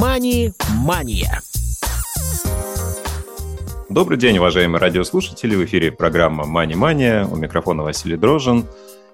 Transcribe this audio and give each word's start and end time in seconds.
Мани-мания. 0.00 1.42
Добрый 3.90 4.16
день, 4.16 4.38
уважаемые 4.38 4.80
радиослушатели. 4.80 5.54
В 5.54 5.62
эфире 5.66 5.92
программа 5.92 6.46
«Мани-мания». 6.46 7.26
У 7.26 7.36
микрофона 7.36 7.82
Василий 7.82 8.16
Дрожин. 8.16 8.64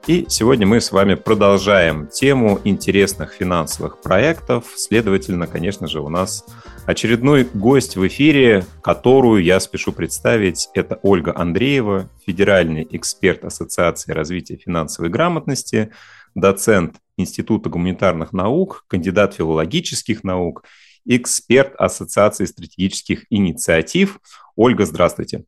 И 0.06 0.26
сегодня 0.28 0.64
мы 0.64 0.80
с 0.80 0.92
вами 0.92 1.14
продолжаем 1.14 2.06
тему 2.06 2.60
интересных 2.62 3.32
финансовых 3.32 4.00
проектов. 4.00 4.66
Следовательно, 4.76 5.48
конечно 5.48 5.88
же, 5.88 6.00
у 6.00 6.08
нас 6.08 6.44
очередной 6.86 7.48
гость 7.52 7.96
в 7.96 8.06
эфире, 8.06 8.64
которую 8.80 9.42
я 9.42 9.58
спешу 9.58 9.90
представить. 9.90 10.68
Это 10.72 11.00
Ольга 11.02 11.32
Андреева, 11.34 12.08
федеральный 12.24 12.86
эксперт 12.92 13.44
Ассоциации 13.44 14.12
развития 14.12 14.56
финансовой 14.56 15.10
грамотности, 15.10 15.90
доцент 16.36 16.98
Института 17.16 17.70
гуманитарных 17.70 18.32
наук, 18.32 18.84
кандидат 18.88 19.34
филологических 19.34 20.24
наук, 20.24 20.64
эксперт 21.06 21.74
Ассоциации 21.76 22.44
стратегических 22.44 23.24
инициатив. 23.30 24.20
Ольга, 24.54 24.84
здравствуйте. 24.84 25.44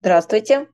Здравствуйте. 0.00 0.68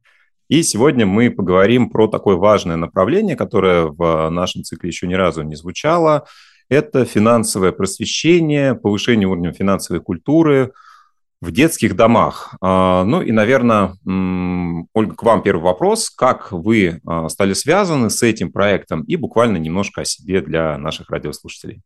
И 0.48 0.64
сегодня 0.64 1.06
мы 1.06 1.30
поговорим 1.30 1.90
про 1.90 2.08
такое 2.08 2.34
важное 2.34 2.76
направление, 2.76 3.36
которое 3.36 3.86
в 3.86 4.28
нашем 4.30 4.64
цикле 4.64 4.88
еще 4.88 5.06
ни 5.06 5.14
разу 5.14 5.42
не 5.42 5.54
звучало. 5.54 6.26
Это 6.68 7.04
финансовое 7.04 7.70
просвещение, 7.70 8.74
повышение 8.74 9.28
уровня 9.28 9.52
финансовой 9.52 10.02
культуры 10.02 10.72
в 11.40 11.52
детских 11.52 11.96
домах. 11.96 12.54
А, 12.60 13.04
ну 13.04 13.22
и, 13.22 13.32
наверное, 13.32 13.96
Ольга, 14.94 15.14
к 15.14 15.22
вам 15.22 15.42
первый 15.42 15.62
вопрос. 15.62 16.10
Как 16.10 16.52
вы 16.52 17.00
а, 17.06 17.28
стали 17.28 17.54
связаны 17.54 18.10
с 18.10 18.22
этим 18.22 18.52
проектом? 18.52 19.02
И 19.04 19.16
буквально 19.16 19.56
немножко 19.56 20.02
о 20.02 20.04
себе 20.04 20.42
для 20.42 20.76
наших 20.76 21.10
радиослушателей 21.10 21.80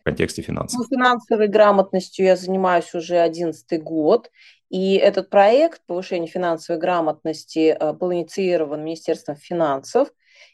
в 0.00 0.04
контексте 0.04 0.42
финансов. 0.42 0.80
Ну, 0.80 0.96
финансовой 0.96 1.46
грамотностью 1.46 2.26
я 2.26 2.36
занимаюсь 2.36 2.92
уже 2.94 3.18
11 3.18 3.82
год. 3.82 4.30
И 4.68 4.94
этот 4.94 5.30
проект 5.30 5.82
повышения 5.86 6.26
финансовой 6.26 6.80
грамотности 6.80 7.76
э, 7.78 7.92
был 7.92 8.12
инициирован 8.12 8.82
Министерством 8.82 9.36
финансов. 9.36 10.08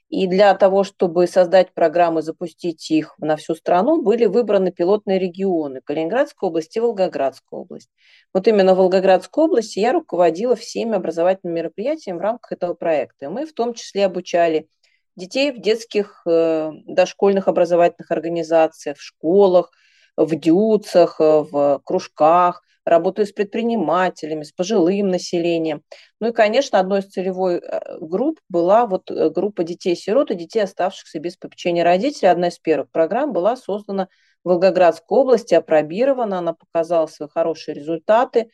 И 0.08 0.26
для 0.26 0.54
того, 0.54 0.84
чтобы 0.84 1.26
создать 1.26 1.74
программы, 1.74 2.22
запустить 2.22 2.90
их 2.90 3.14
на 3.18 3.36
всю 3.36 3.54
страну, 3.54 4.00
были 4.00 4.24
выбраны 4.24 4.72
пилотные 4.72 5.18
регионы– 5.18 5.80
Калининградская 5.84 6.48
область 6.48 6.74
и 6.76 6.80
Волгоградская 6.80 7.60
область. 7.60 7.90
Вот 8.32 8.48
именно 8.48 8.74
в 8.74 8.78
Волгоградской 8.78 9.44
области 9.44 9.80
я 9.80 9.92
руководила 9.92 10.56
всеми 10.56 10.96
образовательными 10.96 11.56
мероприятиями 11.56 12.18
в 12.18 12.22
рамках 12.22 12.52
этого 12.52 12.72
проекта. 12.72 13.28
Мы 13.28 13.44
в 13.44 13.52
том 13.52 13.74
числе 13.74 14.06
обучали 14.06 14.68
детей 15.14 15.52
в 15.52 15.60
детских 15.60 16.22
э, 16.26 16.70
дошкольных 16.86 17.46
образовательных 17.46 18.10
организациях, 18.10 18.96
в 18.96 19.02
школах, 19.02 19.70
в 20.16 20.34
дюцах, 20.34 21.20
э, 21.20 21.44
в 21.50 21.82
кружках, 21.84 22.62
работаю 22.89 23.27
с 23.27 23.33
предпринимателями, 23.33 24.42
с 24.42 24.53
пожилым 24.53 25.08
населением. 25.08 25.83
Ну 26.20 26.28
и, 26.28 26.33
конечно, 26.33 26.78
одной 26.78 27.00
из 27.00 27.06
целевой 27.06 27.58
э, 27.58 27.98
групп 28.00 28.41
была 28.48 28.86
вот 28.86 29.11
э, 29.11 29.31
группа 29.31 29.64
детей-сирот 29.64 30.31
и 30.31 30.34
детей, 30.34 30.61
оставшихся 30.61 31.19
без 31.19 31.36
попечения 31.36 31.84
родителей. 31.84 32.31
Одна 32.31 32.48
из 32.48 32.59
первых 32.59 32.91
программ 32.91 33.33
была 33.33 33.56
создана 33.56 34.09
в 34.44 34.48
Волгоградской 34.50 35.19
области, 35.19 35.55
опробирована, 35.55 36.39
она 36.39 36.55
показала 36.55 37.06
свои 37.06 37.28
хорошие 37.28 37.75
результаты 37.75 38.50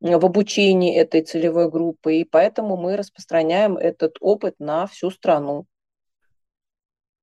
в 0.00 0.24
обучении 0.24 0.96
этой 0.96 1.22
целевой 1.22 1.70
группы, 1.70 2.16
и 2.16 2.24
поэтому 2.24 2.76
мы 2.76 2.96
распространяем 2.96 3.76
этот 3.76 4.16
опыт 4.20 4.54
на 4.58 4.86
всю 4.86 5.10
страну. 5.10 5.66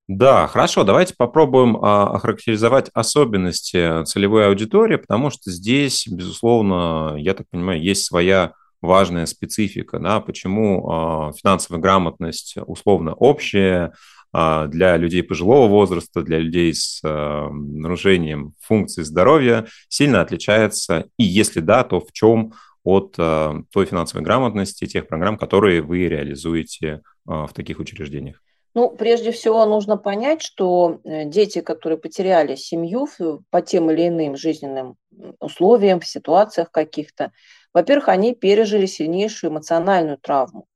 Да, 0.08 0.48
хорошо, 0.48 0.86
давайте 0.86 1.14
попробуем 1.18 1.76
а, 1.84 2.16
охарактеризовать 2.16 2.90
особенности 2.94 4.06
целевой 4.06 4.48
аудитории, 4.48 4.96
потому 4.96 5.30
что 5.30 5.52
здесь, 5.52 6.08
безусловно, 6.08 7.16
я 7.18 7.34
так 7.34 7.50
понимаю, 7.50 7.82
есть 7.82 8.06
своя 8.06 8.54
важная 8.82 9.26
специфика, 9.26 10.00
да, 10.00 10.22
почему 10.22 10.90
а, 10.90 11.34
финансовая 11.34 11.82
грамотность 11.82 12.56
условно 12.68 13.16
общая 13.16 13.92
а, 14.32 14.68
для 14.68 14.96
людей 14.96 15.24
пожилого 15.24 15.68
возраста, 15.68 16.22
для 16.22 16.40
людей 16.40 16.74
с 16.74 17.02
нарушением 17.04 18.54
функций 18.62 19.04
здоровья 19.04 19.66
сильно 19.90 20.22
отличается, 20.22 21.08
и 21.18 21.26
если 21.26 21.60
да, 21.60 21.84
то 21.84 22.00
в 22.00 22.14
чем 22.14 22.54
от 22.86 23.18
той 23.18 23.86
финансовой 23.86 24.24
грамотности, 24.24 24.86
тех 24.88 25.10
программ, 25.10 25.38
которые 25.38 25.82
вы 25.82 26.08
реализуете 26.08 27.02
в 27.26 27.50
таких 27.54 27.80
учреждениях? 27.80 28.38
Ну, 28.78 28.92
прежде 28.92 29.32
всего, 29.32 29.66
нужно 29.66 29.98
понять, 29.98 30.44
что 30.44 31.00
э, 31.04 31.26
дети, 31.26 31.62
которые 31.62 31.98
потеряли 31.98 32.54
семью 32.54 33.08
по 33.50 33.60
тем 33.60 33.90
или 33.90 34.08
иным 34.08 34.38
жизненным 34.38 34.98
условиям, 35.40 36.00
в 36.00 36.06
ситуациях 36.06 36.70
каких-то, 36.70 37.32
во-первых, 37.74 38.08
они 38.08 38.36
пережили 38.36 38.86
сильнейшую 38.86 39.50
эмоциональную 39.50 40.20
травму. 40.20 40.68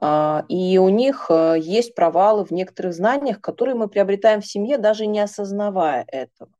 А, 0.00 0.44
и 0.48 0.78
у 0.78 0.88
них 0.90 1.26
э, 1.28 1.56
есть 1.58 1.96
провалы 1.96 2.44
в 2.44 2.52
некоторых 2.52 2.94
знаниях, 2.94 3.40
которые 3.40 3.74
мы 3.74 3.88
приобретаем 3.88 4.40
в 4.40 4.46
семье, 4.46 4.78
даже 4.78 5.06
не 5.06 5.18
осознавая 5.18 6.04
этого. 6.06 6.52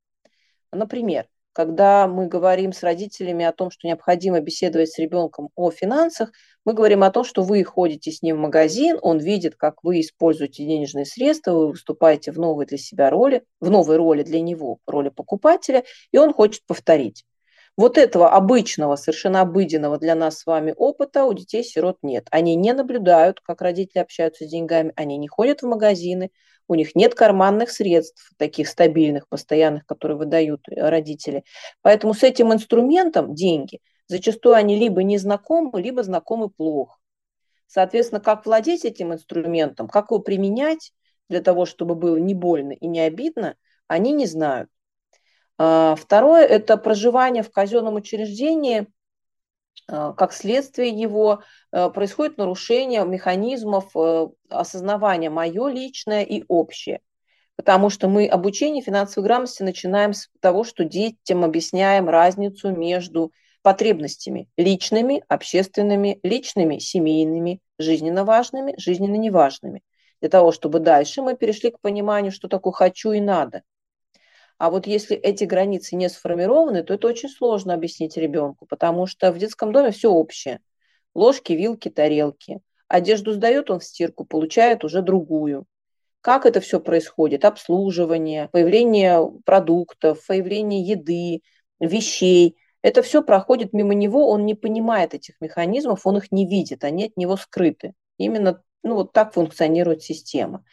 Например, 0.72 1.28
когда 1.54 2.08
мы 2.08 2.26
говорим 2.26 2.72
с 2.72 2.82
родителями 2.82 3.44
о 3.44 3.52
том, 3.52 3.70
что 3.70 3.86
необходимо 3.86 4.40
беседовать 4.40 4.90
с 4.90 4.98
ребенком 4.98 5.50
о 5.54 5.70
финансах, 5.70 6.32
мы 6.64 6.72
говорим 6.74 7.04
о 7.04 7.10
том, 7.10 7.24
что 7.24 7.42
вы 7.42 7.62
ходите 7.62 8.10
с 8.10 8.22
ним 8.22 8.36
в 8.36 8.40
магазин, 8.40 8.98
он 9.00 9.18
видит, 9.18 9.54
как 9.54 9.84
вы 9.84 10.00
используете 10.00 10.66
денежные 10.66 11.06
средства, 11.06 11.52
вы 11.52 11.68
выступаете 11.68 12.32
в 12.32 12.38
новой 12.38 12.66
для 12.66 12.76
себя 12.76 13.08
роли, 13.08 13.44
в 13.60 13.70
новой 13.70 13.96
роли 13.96 14.24
для 14.24 14.40
него, 14.40 14.78
роли 14.84 15.10
покупателя, 15.10 15.84
и 16.10 16.18
он 16.18 16.32
хочет 16.34 16.66
повторить. 16.66 17.24
Вот 17.76 17.98
этого 17.98 18.30
обычного, 18.30 18.94
совершенно 18.94 19.40
обыденного 19.40 19.98
для 19.98 20.14
нас 20.14 20.38
с 20.38 20.46
вами 20.46 20.74
опыта 20.76 21.24
у 21.24 21.32
детей-сирот 21.32 21.98
нет. 22.02 22.28
Они 22.30 22.54
не 22.54 22.72
наблюдают, 22.72 23.40
как 23.40 23.62
родители 23.62 23.98
общаются 23.98 24.44
с 24.44 24.48
деньгами, 24.48 24.92
они 24.94 25.16
не 25.16 25.26
ходят 25.26 25.62
в 25.62 25.66
магазины, 25.66 26.30
у 26.68 26.76
них 26.76 26.94
нет 26.94 27.14
карманных 27.14 27.70
средств, 27.70 28.30
таких 28.36 28.68
стабильных, 28.68 29.28
постоянных, 29.28 29.86
которые 29.86 30.16
выдают 30.16 30.62
родители. 30.68 31.44
Поэтому 31.82 32.14
с 32.14 32.22
этим 32.22 32.52
инструментом 32.52 33.34
деньги, 33.34 33.80
зачастую 34.06 34.54
они 34.54 34.76
либо 34.78 35.02
не 35.02 35.18
знакомы, 35.18 35.82
либо 35.82 36.04
знакомы 36.04 36.50
плохо. 36.50 36.96
Соответственно, 37.66 38.20
как 38.20 38.46
владеть 38.46 38.84
этим 38.84 39.12
инструментом, 39.12 39.88
как 39.88 40.10
его 40.10 40.20
применять 40.20 40.92
для 41.28 41.40
того, 41.40 41.66
чтобы 41.66 41.96
было 41.96 42.16
не 42.16 42.34
больно 42.34 42.72
и 42.72 42.86
не 42.86 43.00
обидно, 43.00 43.56
они 43.88 44.12
не 44.12 44.26
знают. 44.26 44.70
А, 45.58 45.94
второе– 45.96 46.44
это 46.46 46.76
проживание 46.76 47.42
в 47.42 47.50
казенном 47.50 47.94
учреждении 47.94 48.86
Э, 49.88 50.12
как 50.16 50.32
следствие 50.32 50.88
его 50.90 51.42
э, 51.72 51.90
происходит 51.90 52.38
нарушение 52.38 53.04
механизмов 53.04 53.94
осознавания 54.48 55.30
мое 55.30 55.68
личное 55.68 56.22
и 56.22 56.44
общее. 56.48 57.00
Потому 57.56 57.90
что 57.90 58.08
мы 58.08 58.26
обучение 58.26 58.82
финансовой 58.82 59.26
грамотности 59.26 59.62
начинаем 59.62 60.12
с 60.12 60.28
того, 60.40 60.64
что 60.64 60.84
детям 60.84 61.44
объясняем 61.44 62.08
разницу 62.08 62.70
между 62.72 63.32
потребностями 63.62 64.48
личными, 64.56 65.22
общественными, 65.28 66.18
личными, 66.22 66.78
семейными, 66.78 67.60
жизненно 67.78 68.24
важными, 68.24 68.74
жизненно 68.78 69.16
неважными. 69.16 69.82
Для 70.20 70.30
того, 70.30 70.52
чтобы 70.52 70.80
дальше 70.80 71.22
мы 71.22 71.36
перешли 71.36 71.70
к 71.70 71.80
пониманию, 71.80 72.32
что 72.32 72.48
такое 72.48 72.72
хочу 72.72 73.12
и 73.12 73.20
надо– 73.20 73.62
а 74.58 74.70
вот 74.70 74.86
если 74.86 75.16
эти 75.16 75.44
границы 75.44 75.96
не 75.96 76.08
сформированы, 76.08 76.82
то 76.82 76.94
это 76.94 77.08
очень 77.08 77.28
сложно 77.28 77.74
объяснить 77.74 78.16
ребенку, 78.16 78.66
потому 78.66 79.06
что 79.06 79.32
в 79.32 79.38
детском 79.38 79.72
доме 79.72 79.90
все 79.90 80.10
общее. 80.10 80.60
Ложки, 81.14 81.52
вилки, 81.52 81.90
тарелки. 81.90 82.60
Одежду 82.88 83.32
сдает 83.32 83.70
он 83.70 83.80
в 83.80 83.84
стирку, 83.84 84.24
получает 84.24 84.84
уже 84.84 85.02
другую. 85.02 85.66
Как 86.20 86.46
это 86.46 86.60
все 86.60 86.80
происходит? 86.80 87.44
Обслуживание, 87.44 88.48
появление 88.48 89.30
продуктов, 89.44 90.24
появление 90.26 90.82
еды, 90.82 91.42
вещей. 91.80 92.56
Это 92.82 93.02
все 93.02 93.22
проходит 93.22 93.72
мимо 93.72 93.94
него, 93.94 94.30
он 94.30 94.46
не 94.46 94.54
понимает 94.54 95.14
этих 95.14 95.40
механизмов, 95.40 96.06
он 96.06 96.18
их 96.18 96.30
не 96.32 96.46
видит, 96.46 96.84
они 96.84 97.06
от 97.06 97.16
него 97.16 97.36
скрыты. 97.36 97.94
Именно 98.18 98.62
ну, 98.82 98.94
вот 98.94 99.12
так 99.12 99.34
функционирует 99.34 100.02
система 100.02 100.64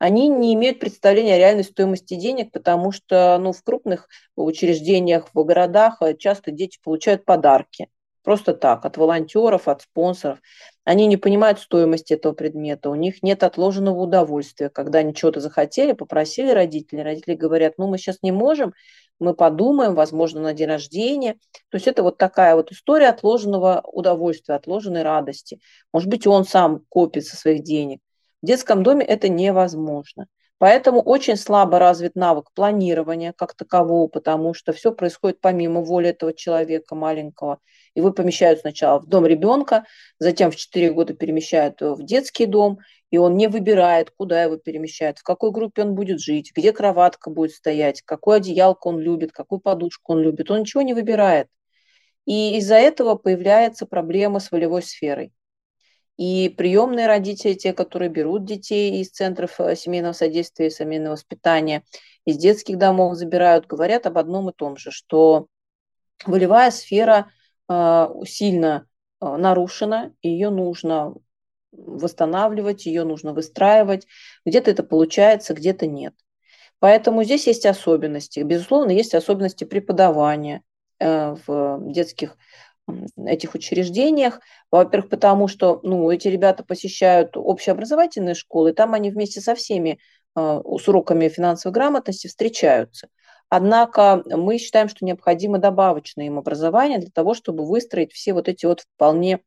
они 0.00 0.28
не 0.28 0.54
имеют 0.54 0.80
представления 0.80 1.34
о 1.34 1.38
реальной 1.38 1.62
стоимости 1.62 2.14
денег, 2.14 2.52
потому 2.52 2.90
что 2.90 3.36
ну, 3.38 3.52
в 3.52 3.62
крупных 3.62 4.08
учреждениях, 4.34 5.26
в 5.34 5.44
городах 5.44 5.98
э, 6.00 6.16
часто 6.16 6.50
дети 6.50 6.78
получают 6.82 7.26
подарки. 7.26 7.88
Просто 8.22 8.54
так, 8.54 8.86
от 8.86 8.96
волонтеров, 8.96 9.68
от 9.68 9.82
спонсоров. 9.82 10.38
Они 10.84 11.06
не 11.06 11.18
понимают 11.18 11.60
стоимости 11.60 12.14
этого 12.14 12.32
предмета, 12.32 12.88
у 12.88 12.94
них 12.94 13.22
нет 13.22 13.42
отложенного 13.42 14.00
удовольствия. 14.00 14.70
Когда 14.70 15.00
они 15.00 15.14
чего-то 15.14 15.40
захотели, 15.40 15.92
попросили 15.92 16.50
родителей, 16.50 17.02
родители 17.02 17.34
говорят, 17.34 17.74
ну 17.76 17.86
мы 17.86 17.98
сейчас 17.98 18.18
не 18.22 18.32
можем, 18.32 18.72
мы 19.18 19.34
подумаем, 19.34 19.94
возможно, 19.94 20.40
на 20.40 20.54
день 20.54 20.68
рождения. 20.68 21.34
То 21.68 21.76
есть 21.76 21.86
это 21.86 22.02
вот 22.02 22.16
такая 22.16 22.54
вот 22.54 22.72
история 22.72 23.08
отложенного 23.08 23.82
удовольствия, 23.84 24.54
отложенной 24.54 25.02
радости. 25.02 25.60
Может 25.92 26.08
быть, 26.08 26.26
он 26.26 26.46
сам 26.46 26.86
копит 26.88 27.26
со 27.26 27.36
своих 27.36 27.62
денег. 27.64 28.00
В 28.42 28.46
детском 28.46 28.82
доме 28.82 29.04
это 29.04 29.28
невозможно. 29.28 30.26
Поэтому 30.58 31.00
очень 31.00 31.36
слабо 31.36 31.78
развит 31.78 32.16
навык 32.16 32.50
планирования 32.54 33.32
как 33.32 33.54
такового, 33.54 34.08
потому 34.08 34.52
что 34.52 34.74
все 34.74 34.92
происходит 34.92 35.40
помимо 35.40 35.80
воли 35.80 36.10
этого 36.10 36.34
человека 36.34 36.94
маленького. 36.94 37.60
Его 37.94 38.12
помещают 38.12 38.60
сначала 38.60 39.00
в 39.00 39.06
дом 39.06 39.24
ребенка, 39.24 39.86
затем 40.18 40.50
в 40.50 40.56
4 40.56 40.92
года 40.92 41.14
перемещают 41.14 41.80
в 41.80 42.04
детский 42.04 42.44
дом, 42.44 42.78
и 43.10 43.16
он 43.16 43.36
не 43.38 43.48
выбирает, 43.48 44.10
куда 44.10 44.42
его 44.42 44.56
перемещают, 44.58 45.18
в 45.18 45.22
какой 45.22 45.50
группе 45.50 45.80
он 45.82 45.94
будет 45.94 46.20
жить, 46.20 46.52
где 46.54 46.74
кроватка 46.74 47.30
будет 47.30 47.52
стоять, 47.52 48.02
какую 48.02 48.36
одеялку 48.36 48.90
он 48.90 49.00
любит, 49.00 49.32
какую 49.32 49.60
подушку 49.60 50.12
он 50.12 50.20
любит. 50.20 50.50
Он 50.50 50.60
ничего 50.60 50.82
не 50.82 50.92
выбирает. 50.92 51.48
И 52.26 52.58
из-за 52.58 52.76
этого 52.76 53.14
появляется 53.14 53.86
проблема 53.86 54.40
с 54.40 54.50
волевой 54.52 54.82
сферой. 54.82 55.32
И 56.20 56.50
приемные 56.50 57.06
родители, 57.06 57.54
те, 57.54 57.72
которые 57.72 58.10
берут 58.10 58.44
детей 58.44 59.00
из 59.00 59.08
центров 59.08 59.58
э, 59.58 59.74
семейного 59.74 60.12
содействия 60.12 60.66
и 60.66 60.70
семейного 60.70 61.12
воспитания, 61.12 61.82
из 62.26 62.36
детских 62.36 62.76
домов 62.76 63.14
забирают, 63.14 63.66
говорят 63.66 64.04
об 64.04 64.18
одном 64.18 64.50
и 64.50 64.52
том 64.52 64.76
же, 64.76 64.90
что 64.90 65.46
волевая 66.26 66.72
сфера 66.72 67.30
э, 67.70 68.06
сильно 68.26 68.86
э, 69.22 69.34
нарушена, 69.34 70.12
ее 70.20 70.50
нужно 70.50 71.14
восстанавливать, 71.72 72.84
ее 72.84 73.04
нужно 73.04 73.32
выстраивать. 73.32 74.06
Где-то 74.44 74.72
это 74.72 74.82
получается, 74.82 75.54
где-то 75.54 75.86
нет. 75.86 76.12
Поэтому 76.80 77.24
здесь 77.24 77.46
есть 77.46 77.64
особенности. 77.64 78.40
Безусловно, 78.40 78.90
есть 78.90 79.14
особенности 79.14 79.64
преподавания 79.64 80.62
в 80.98 81.78
детских 81.92 82.36
этих 83.16 83.54
учреждениях. 83.54 84.40
Во-первых, 84.70 85.10
потому 85.10 85.48
что 85.48 85.80
ну, 85.82 86.10
эти 86.10 86.28
ребята 86.28 86.64
посещают 86.64 87.36
общеобразовательные 87.36 88.34
школы, 88.34 88.72
там 88.72 88.94
они 88.94 89.10
вместе 89.10 89.40
со 89.40 89.54
всеми 89.54 89.98
э, 90.36 90.60
с 90.78 90.88
уроками 90.88 91.28
финансовой 91.28 91.72
грамотности 91.74 92.26
встречаются. 92.26 93.08
Однако 93.48 94.22
мы 94.26 94.58
считаем, 94.58 94.88
что 94.88 95.04
необходимо 95.04 95.58
добавочное 95.58 96.26
им 96.26 96.38
образование 96.38 96.98
для 96.98 97.10
того, 97.10 97.34
чтобы 97.34 97.66
выстроить 97.66 98.12
все 98.12 98.32
вот 98.32 98.48
эти 98.48 98.64
вот 98.64 98.82
вполне 98.82 99.40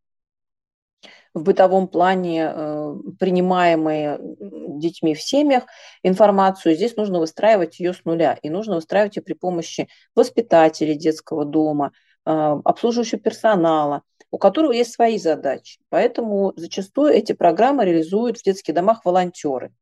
в 1.33 1.43
бытовом 1.43 1.87
плане 1.87 2.51
э, 2.53 2.95
принимаемые 3.19 4.19
детьми 4.19 5.15
в 5.15 5.21
семьях 5.21 5.63
информацию, 6.03 6.75
здесь 6.75 6.95
нужно 6.95 7.19
выстраивать 7.19 7.79
ее 7.79 7.93
с 7.93 8.05
нуля. 8.05 8.37
И 8.41 8.49
нужно 8.49 8.75
выстраивать 8.75 9.15
ее 9.15 9.23
при 9.23 9.33
помощи 9.33 9.87
воспитателей 10.15 10.95
детского 10.95 11.45
дома, 11.45 11.91
обслуживающего 12.25 13.19
персонала, 13.19 14.03
у 14.31 14.37
которого 14.37 14.71
есть 14.71 14.93
свои 14.93 15.17
задачи. 15.17 15.79
Поэтому 15.89 16.53
зачастую 16.55 17.13
эти 17.13 17.33
программы 17.33 17.85
реализуют 17.85 18.37
в 18.37 18.43
детских 18.43 18.73
домах 18.73 19.05
волонтеры. 19.05 19.73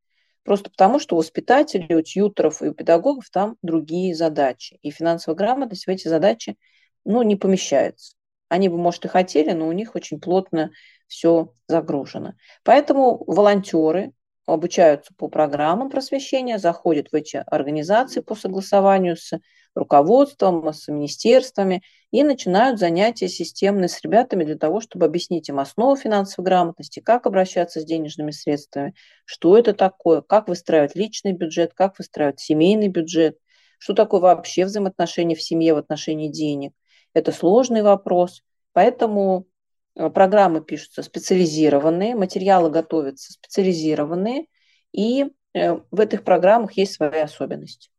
Просто 0.44 0.70
потому, 0.72 1.00
что 1.00 1.16
у 1.16 1.20
воспитателей, 1.20 1.96
у 1.96 2.02
тьютеров 2.02 2.62
и 2.62 2.70
у 2.70 2.74
педагогов 2.74 3.30
там 3.32 3.58
другие 3.62 4.16
задачи. 4.16 4.80
И 4.82 4.90
финансовая 4.90 5.38
грамотность 5.38 5.86
в 5.86 5.90
эти 5.90 6.08
задачи 6.08 6.58
ну, 7.06 7.22
не 7.22 7.36
помещается. 7.36 8.16
Они 8.50 8.68
бы, 8.68 8.78
может, 8.78 9.06
и 9.06 9.08
хотели, 9.08 9.52
но 9.52 9.68
у 9.68 9.72
них 9.72 9.96
очень 9.96 10.20
плотно 10.20 10.72
все 11.08 11.54
загружено. 11.68 12.34
Поэтому 12.64 13.24
волонтеры 13.26 14.14
обучаются 14.46 15.14
по 15.16 15.28
программам 15.28 15.90
просвещения, 15.90 16.58
заходят 16.58 17.10
в 17.12 17.16
эти 17.16 17.38
организации 17.48 18.22
по 18.22 18.36
согласованию 18.36 19.16
с 19.16 19.40
руководством, 19.76 20.68
с 20.74 20.88
министерствами 20.88 21.82
и 22.12 22.24
начинают 22.24 22.80
занятия 22.80 23.30
системные 23.30 23.88
с 23.88 24.02
ребятами 24.02 24.44
для 24.44 24.58
того, 24.58 24.82
чтобы 24.82 25.06
объяснить 25.06 25.48
им 25.50 25.60
основу 25.60 25.96
финансовой 25.96 26.46
грамотности, 26.46 27.00
как 27.00 27.26
обращаться 27.26 27.80
с 27.80 27.86
денежными 27.86 28.32
средствами, 28.32 28.94
что 29.26 29.58
это 29.58 29.74
такое, 29.74 30.22
как 30.22 30.48
выстраивать 30.48 30.96
личный 30.96 31.32
бюджет, 31.32 31.74
как 31.74 31.98
выстраивать 31.98 32.40
семейный 32.40 32.90
бюджет, 32.90 33.38
что 33.78 33.94
такое 33.94 34.20
вообще 34.20 34.66
взаимоотношения 34.66 35.36
в 35.36 35.42
семье 35.42 35.74
в 35.74 35.78
отношении 35.78 36.28
денег. 36.28 36.74
Это 37.14 37.32
сложный 37.32 37.82
вопрос, 37.82 38.42
поэтому 38.74 39.48
программы 39.96 40.62
пишутся 40.62 41.04
специализированные, 41.04 42.16
материалы 42.16 42.70
готовятся 42.70 43.34
специализированные, 43.34 44.46
и 44.92 45.26
э, 45.54 45.78
в 45.92 46.00
этих 46.00 46.24
программах 46.24 46.74
есть 46.74 46.94
свои 46.94 47.20
особенности. 47.20 47.90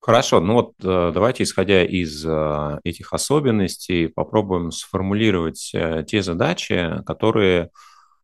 Хорошо, 0.00 0.40
ну 0.40 0.54
вот 0.54 0.72
э, 0.82 1.10
давайте, 1.12 1.42
исходя 1.42 1.84
из 1.84 2.24
э, 2.24 2.80
этих 2.84 3.12
особенностей, 3.12 4.06
попробуем 4.06 4.70
сформулировать 4.70 5.70
э, 5.74 6.04
те 6.06 6.22
задачи, 6.22 7.02
которые 7.04 7.70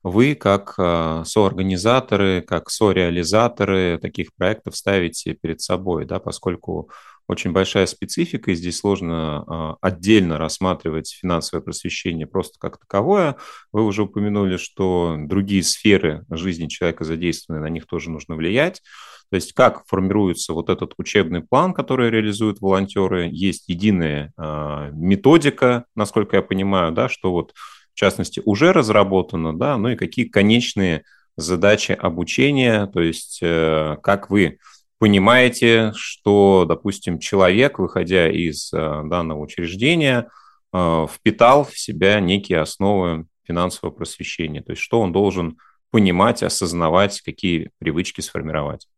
вы, 0.03 0.35
как 0.35 0.75
соорганизаторы, 0.75 2.43
как 2.43 2.69
сореализаторы 2.69 3.99
таких 3.99 4.35
проектов 4.35 4.77
ставите 4.77 5.33
перед 5.33 5.63
собой, 5.63 6.05
да, 6.05 6.21
поскольку 6.21 6.91
очень 7.29 7.53
большая 7.53 7.87
специфика, 7.87 8.51
и 8.51 8.55
здесь 8.55 8.79
сложно 8.79 9.77
отдельно 9.81 10.39
рассматривать 10.39 11.17
финансовое 11.21 11.63
просвещение 11.63 12.27
просто 12.27 12.59
как 12.59 12.79
таковое. 12.79 13.37
Вы 13.73 13.85
уже 13.85 14.03
упомянули, 14.03 14.57
что 14.57 15.17
другие 15.19 15.63
сферы 15.63 16.25
жизни 16.31 16.69
человека 16.69 17.05
задействованы, 17.05 17.63
на 17.63 17.71
них 17.71 17.87
тоже 17.87 18.11
нужно 18.11 18.37
влиять. 18.37 18.83
То 19.31 19.37
есть 19.37 19.53
как 19.53 19.87
формируется 19.87 20.53
вот 20.53 20.69
этот 20.69 20.95
учебный 20.99 21.41
план, 21.41 21.73
который 21.73 22.11
реализуют 22.11 22.61
волонтеры, 22.61 23.29
есть 23.33 23.69
единая 23.69 24.33
э, 24.37 24.91
методика, 24.93 25.87
насколько 25.97 26.37
я 26.37 26.43
понимаю, 26.43 26.93
да, 26.93 27.09
что 27.09 27.33
вот 27.33 27.53
в 27.95 27.97
частности 27.97 28.43
уже 28.45 28.73
разработано, 28.73 29.59
да, 29.59 29.77
ну 29.77 29.89
и 29.89 29.97
какие 29.97 30.27
конечные 30.27 31.05
задачи 31.37 31.93
обучения, 31.93 32.87
то 32.87 33.01
есть 33.01 33.41
э, 33.43 33.97
как 34.03 34.31
вы 34.31 34.59
понимаете, 34.99 35.93
что, 35.95 36.65
допустим, 36.67 37.19
человек, 37.19 37.79
выходя 37.79 38.31
из 38.31 38.73
э, 38.73 38.77
данного 38.77 39.41
учреждения, 39.41 40.29
э, 40.73 41.07
впитал 41.11 41.65
в 41.65 41.79
себя 41.79 42.21
некие 42.21 42.61
основы 42.61 43.27
финансового 43.45 43.95
просвещения, 43.95 44.63
то 44.63 44.73
есть 44.73 44.83
что 44.83 45.01
он 45.01 45.13
должен 45.13 45.59
понимать, 45.91 46.43
осознавать, 46.43 47.21
какие 47.21 47.71
привычки 47.79 48.21
сформировать. 48.21 48.89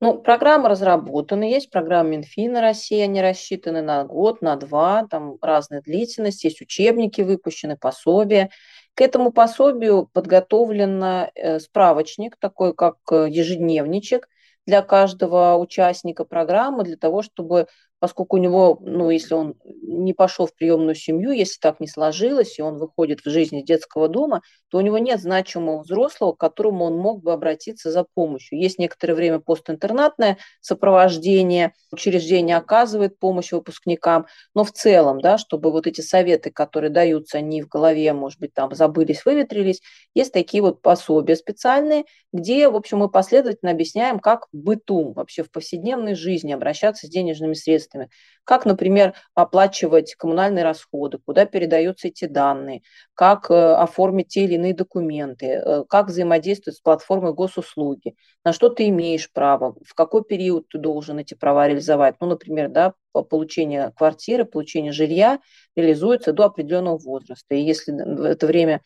Ну, 0.00 0.18
программы 0.18 0.68
разработаны, 0.68 1.44
есть 1.44 1.70
программы 1.70 2.10
Минфина 2.10 2.60
России, 2.60 3.00
они 3.00 3.22
рассчитаны 3.22 3.80
на 3.80 4.04
год, 4.04 4.42
на 4.42 4.56
два, 4.56 5.06
там 5.08 5.38
разная 5.40 5.80
длительность, 5.80 6.44
есть 6.44 6.60
учебники 6.60 7.22
выпущены, 7.22 7.78
пособия. 7.78 8.50
К 8.94 9.00
этому 9.00 9.32
пособию 9.32 10.10
подготовлен 10.12 11.02
э, 11.02 11.58
справочник, 11.60 12.36
такой 12.36 12.74
как 12.74 12.96
ежедневничек 13.10 14.28
для 14.66 14.82
каждого 14.82 15.56
участника 15.56 16.24
программы, 16.24 16.84
для 16.84 16.96
того, 16.96 17.22
чтобы 17.22 17.66
поскольку 18.04 18.36
у 18.36 18.38
него, 18.38 18.76
ну, 18.82 19.08
если 19.08 19.32
он 19.32 19.54
не 19.64 20.12
пошел 20.12 20.46
в 20.46 20.54
приемную 20.54 20.94
семью, 20.94 21.30
если 21.30 21.58
так 21.58 21.80
не 21.80 21.88
сложилось, 21.88 22.58
и 22.58 22.62
он 22.62 22.76
выходит 22.76 23.20
в 23.20 23.30
жизнь 23.30 23.56
из 23.56 23.64
детского 23.64 24.08
дома, 24.08 24.42
то 24.68 24.76
у 24.76 24.82
него 24.82 24.98
нет 24.98 25.22
значимого 25.22 25.80
взрослого, 25.82 26.32
к 26.32 26.36
которому 26.36 26.84
он 26.84 26.98
мог 26.98 27.22
бы 27.22 27.32
обратиться 27.32 27.90
за 27.90 28.04
помощью. 28.04 28.60
Есть 28.60 28.78
некоторое 28.78 29.14
время 29.14 29.38
постинтернатное 29.38 30.36
сопровождение, 30.60 31.72
учреждение 31.90 32.58
оказывает 32.58 33.18
помощь 33.18 33.52
выпускникам, 33.52 34.26
но 34.54 34.64
в 34.64 34.72
целом, 34.72 35.22
да, 35.22 35.38
чтобы 35.38 35.70
вот 35.72 35.86
эти 35.86 36.02
советы, 36.02 36.50
которые 36.50 36.90
даются, 36.90 37.38
они 37.38 37.62
в 37.62 37.68
голове, 37.68 38.12
может 38.12 38.38
быть, 38.38 38.52
там 38.52 38.74
забылись, 38.74 39.24
выветрились, 39.24 39.80
есть 40.12 40.34
такие 40.34 40.62
вот 40.62 40.82
пособия 40.82 41.36
специальные, 41.36 42.04
где, 42.34 42.68
в 42.68 42.76
общем, 42.76 42.98
мы 42.98 43.08
последовательно 43.08 43.70
объясняем, 43.70 44.18
как 44.18 44.48
в 44.52 44.56
быту, 44.58 45.12
вообще 45.12 45.42
в 45.42 45.50
повседневной 45.50 46.14
жизни 46.14 46.52
обращаться 46.52 47.06
с 47.06 47.10
денежными 47.10 47.54
средствами 47.54 47.93
средствами. 47.94 48.10
Как, 48.44 48.66
например, 48.66 49.14
оплачивать 49.34 50.14
коммунальные 50.16 50.64
расходы, 50.64 51.18
куда 51.24 51.46
передаются 51.46 52.08
эти 52.08 52.26
данные, 52.26 52.82
как 53.14 53.50
э, 53.50 53.54
оформить 53.54 54.28
те 54.28 54.44
или 54.44 54.54
иные 54.54 54.74
документы, 54.74 55.46
э, 55.46 55.84
как 55.88 56.08
взаимодействовать 56.08 56.76
с 56.76 56.80
платформой 56.80 57.32
госуслуги, 57.32 58.16
на 58.44 58.52
что 58.52 58.68
ты 58.68 58.88
имеешь 58.88 59.30
право, 59.32 59.76
в 59.84 59.94
какой 59.94 60.24
период 60.24 60.68
ты 60.68 60.78
должен 60.78 61.18
эти 61.18 61.34
права 61.34 61.68
реализовать. 61.68 62.16
Ну, 62.20 62.26
например, 62.26 62.68
да, 62.68 62.92
получение 63.12 63.92
квартиры, 63.96 64.44
получение 64.44 64.92
жилья 64.92 65.38
реализуется 65.76 66.32
до 66.32 66.44
определенного 66.44 66.98
возраста. 66.98 67.54
И 67.54 67.62
если 67.62 67.92
в 67.92 68.22
это 68.22 68.46
время 68.46 68.82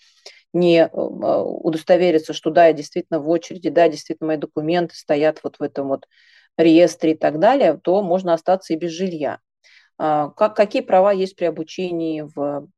не 0.53 0.81
э, 0.81 0.89
удостовериться, 0.93 2.33
что 2.33 2.51
да, 2.51 2.67
я 2.67 2.73
действительно 2.73 3.21
в 3.21 3.29
очереди, 3.29 3.71
да, 3.71 3.89
действительно 3.89 4.29
мои 4.29 4.37
документы 4.37 4.95
стоят 4.95 5.41
вот 5.43 5.57
в 5.59 5.63
этом 5.63 5.89
вот 5.89 6.07
реестре 6.59 7.13
и 7.13 7.17
так 7.17 7.39
далее, 7.39 7.79
то 7.83 8.03
можно 8.03 8.35
остаться 8.35 8.73
и 8.73 8.77
без 8.77 8.91
жилья. 8.91 9.39
А, 9.99 10.31
как, 10.31 10.57
какие 10.57 10.83
права 10.83 11.13
есть 11.13 11.37
при 11.37 11.47
обучении 11.47 12.23
в 12.23 12.69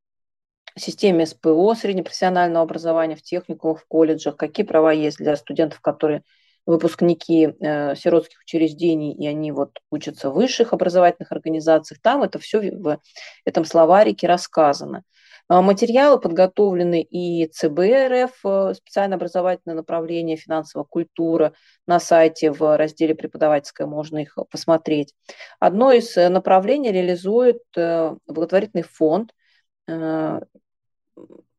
системе 0.79 1.27
СПО, 1.27 1.75
среднепрофессионального 1.75 2.63
образования, 2.63 3.17
в 3.17 3.23
техникумах, 3.23 3.81
в 3.81 3.87
колледжах, 3.87 4.37
какие 4.37 4.65
права 4.65 4.93
есть 4.93 5.19
для 5.19 5.37
студентов, 5.37 5.81
которые 5.81 6.23
выпускники 6.67 7.55
э, 7.59 7.97
сиротских 7.97 8.41
учреждений, 8.43 9.13
и 9.13 9.27
они 9.27 9.51
вот 9.51 9.79
учатся 9.91 10.31
в 10.31 10.35
высших 10.35 10.73
образовательных 10.73 11.33
организациях, 11.33 12.01
там 12.01 12.23
это 12.23 12.39
все 12.39 12.61
в 12.71 13.01
этом 13.45 13.65
словарике 13.65 14.27
рассказано. 14.27 15.03
А, 15.51 15.63
материалы 15.63 16.21
подготовлены 16.21 17.03
и 17.03 17.45
ЦБ 17.49 17.79
РФ, 18.09 18.41
э, 18.45 18.75
специально 18.75 19.17
образовательное 19.17 19.75
направление 19.75 20.37
финансовая 20.37 20.85
культура 20.89 21.55
на 21.89 21.99
сайте 21.99 22.53
в 22.53 22.77
разделе 22.77 23.17
преподавательское, 23.17 23.89
можно 23.89 24.19
их 24.19 24.39
посмотреть. 24.49 25.13
Одно 25.59 25.91
из 25.91 26.17
э, 26.17 26.29
направлений 26.29 26.93
реализует 26.93 27.63
э, 27.77 28.15
благотворительный 28.29 28.85
фонд 28.85 29.33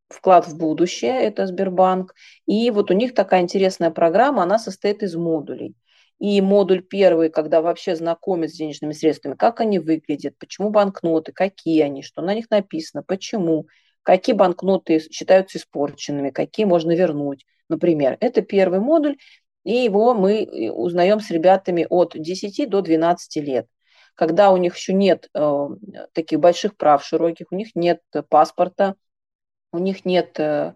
вклад 0.07 0.47
в 0.47 0.57
будущее, 0.57 1.21
это 1.23 1.45
Сбербанк. 1.45 2.15
И 2.45 2.71
вот 2.71 2.91
у 2.91 2.93
них 2.93 3.13
такая 3.13 3.41
интересная 3.41 3.91
программа, 3.91 4.43
она 4.43 4.57
состоит 4.57 5.03
из 5.03 5.15
модулей. 5.15 5.75
И 6.21 6.39
модуль 6.39 6.83
первый, 6.83 7.31
когда 7.31 7.63
вообще 7.63 7.95
знакомят 7.95 8.51
с 8.51 8.53
денежными 8.53 8.93
средствами, 8.93 9.33
как 9.33 9.59
они 9.59 9.79
выглядят, 9.79 10.37
почему 10.37 10.69
банкноты, 10.69 11.31
какие 11.31 11.81
они, 11.81 12.03
что 12.03 12.21
на 12.21 12.35
них 12.35 12.51
написано, 12.51 13.01
почему, 13.01 13.65
какие 14.03 14.35
банкноты 14.35 14.99
считаются 14.99 15.57
испорченными, 15.57 16.29
какие 16.29 16.67
можно 16.67 16.91
вернуть, 16.95 17.47
например. 17.69 18.17
Это 18.19 18.43
первый 18.43 18.79
модуль, 18.79 19.17
и 19.63 19.73
его 19.73 20.13
мы 20.13 20.43
э, 20.43 20.69
узнаем 20.69 21.21
с 21.21 21.31
ребятами 21.31 21.87
от 21.89 22.13
10 22.15 22.69
до 22.69 22.81
12 22.81 23.37
лет 23.37 23.65
когда 24.13 24.51
у 24.51 24.57
них 24.57 24.75
еще 24.75 24.93
нет 24.93 25.29
э, 25.33 25.67
таких 26.11 26.39
больших 26.39 26.77
прав 26.77 27.03
широких, 27.03 27.47
у 27.49 27.55
них 27.55 27.69
нет 27.73 28.01
паспорта, 28.29 28.95
у 29.71 29.79
них 29.79 30.05
нет 30.05 30.39
э, 30.39 30.75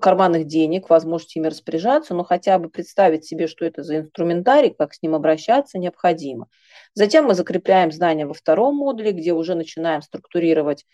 карманных 0.00 0.46
денег, 0.46 0.90
возможности 0.90 1.38
ими 1.38 1.48
распоряжаться, 1.48 2.14
но 2.14 2.24
хотя 2.24 2.58
бы 2.58 2.68
представить 2.68 3.24
себе, 3.24 3.46
что 3.46 3.64
это 3.64 3.82
за 3.82 3.98
инструментарий, 3.98 4.74
как 4.76 4.94
с 4.94 5.02
ним 5.02 5.14
обращаться, 5.14 5.78
необходимо. 5.78 6.48
Затем 6.94 7.26
мы 7.26 7.34
закрепляем 7.34 7.92
знания 7.92 8.26
во 8.26 8.34
втором 8.34 8.76
модуле, 8.76 9.12
где 9.12 9.32
уже 9.32 9.54
начинаем 9.54 10.02
структурировать 10.02 10.84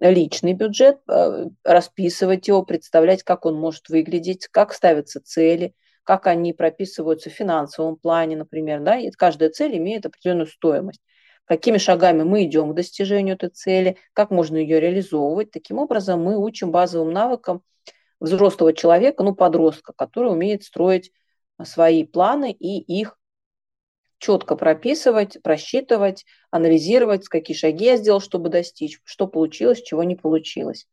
личный 0.00 0.54
бюджет, 0.54 0.98
э, 1.08 1.46
расписывать 1.64 2.48
его, 2.48 2.62
представлять, 2.62 3.22
как 3.22 3.46
он 3.46 3.54
может 3.54 3.88
выглядеть, 3.88 4.48
как 4.48 4.72
ставятся 4.72 5.20
цели, 5.20 5.74
как 6.02 6.26
они 6.26 6.52
прописываются 6.52 7.30
в 7.30 7.32
финансовом 7.32 7.96
плане, 7.96 8.36
например. 8.36 8.80
Да? 8.80 8.96
И 8.98 9.10
каждая 9.10 9.50
цель 9.50 9.76
имеет 9.78 10.06
определенную 10.06 10.46
стоимость 10.46 11.00
какими 11.46 11.78
шагами 11.78 12.22
мы 12.22 12.44
идем 12.44 12.72
к 12.72 12.74
достижению 12.74 13.34
этой 13.36 13.50
цели, 13.50 13.96
как 14.12 14.30
можно 14.30 14.56
ее 14.56 14.80
реализовывать. 14.80 15.50
Таким 15.50 15.78
образом, 15.78 16.22
мы 16.22 16.36
учим 16.36 16.70
базовым 16.70 17.12
навыкам 17.12 17.62
взрослого 18.20 18.72
человека, 18.72 19.22
ну, 19.22 19.34
подростка, 19.34 19.92
который 19.94 20.32
умеет 20.32 20.64
строить 20.64 21.12
свои 21.62 22.04
планы 22.04 22.52
и 22.52 22.78
их 22.80 23.18
четко 24.18 24.56
прописывать, 24.56 25.42
просчитывать, 25.42 26.24
анализировать, 26.50 27.28
какие 27.28 27.56
шаги 27.56 27.84
я 27.84 27.96
сделал, 27.96 28.20
чтобы 28.20 28.48
достичь, 28.48 29.00
что 29.04 29.26
получилось, 29.26 29.82
чего 29.82 30.02
не 30.02 30.16
получилось. 30.16 30.86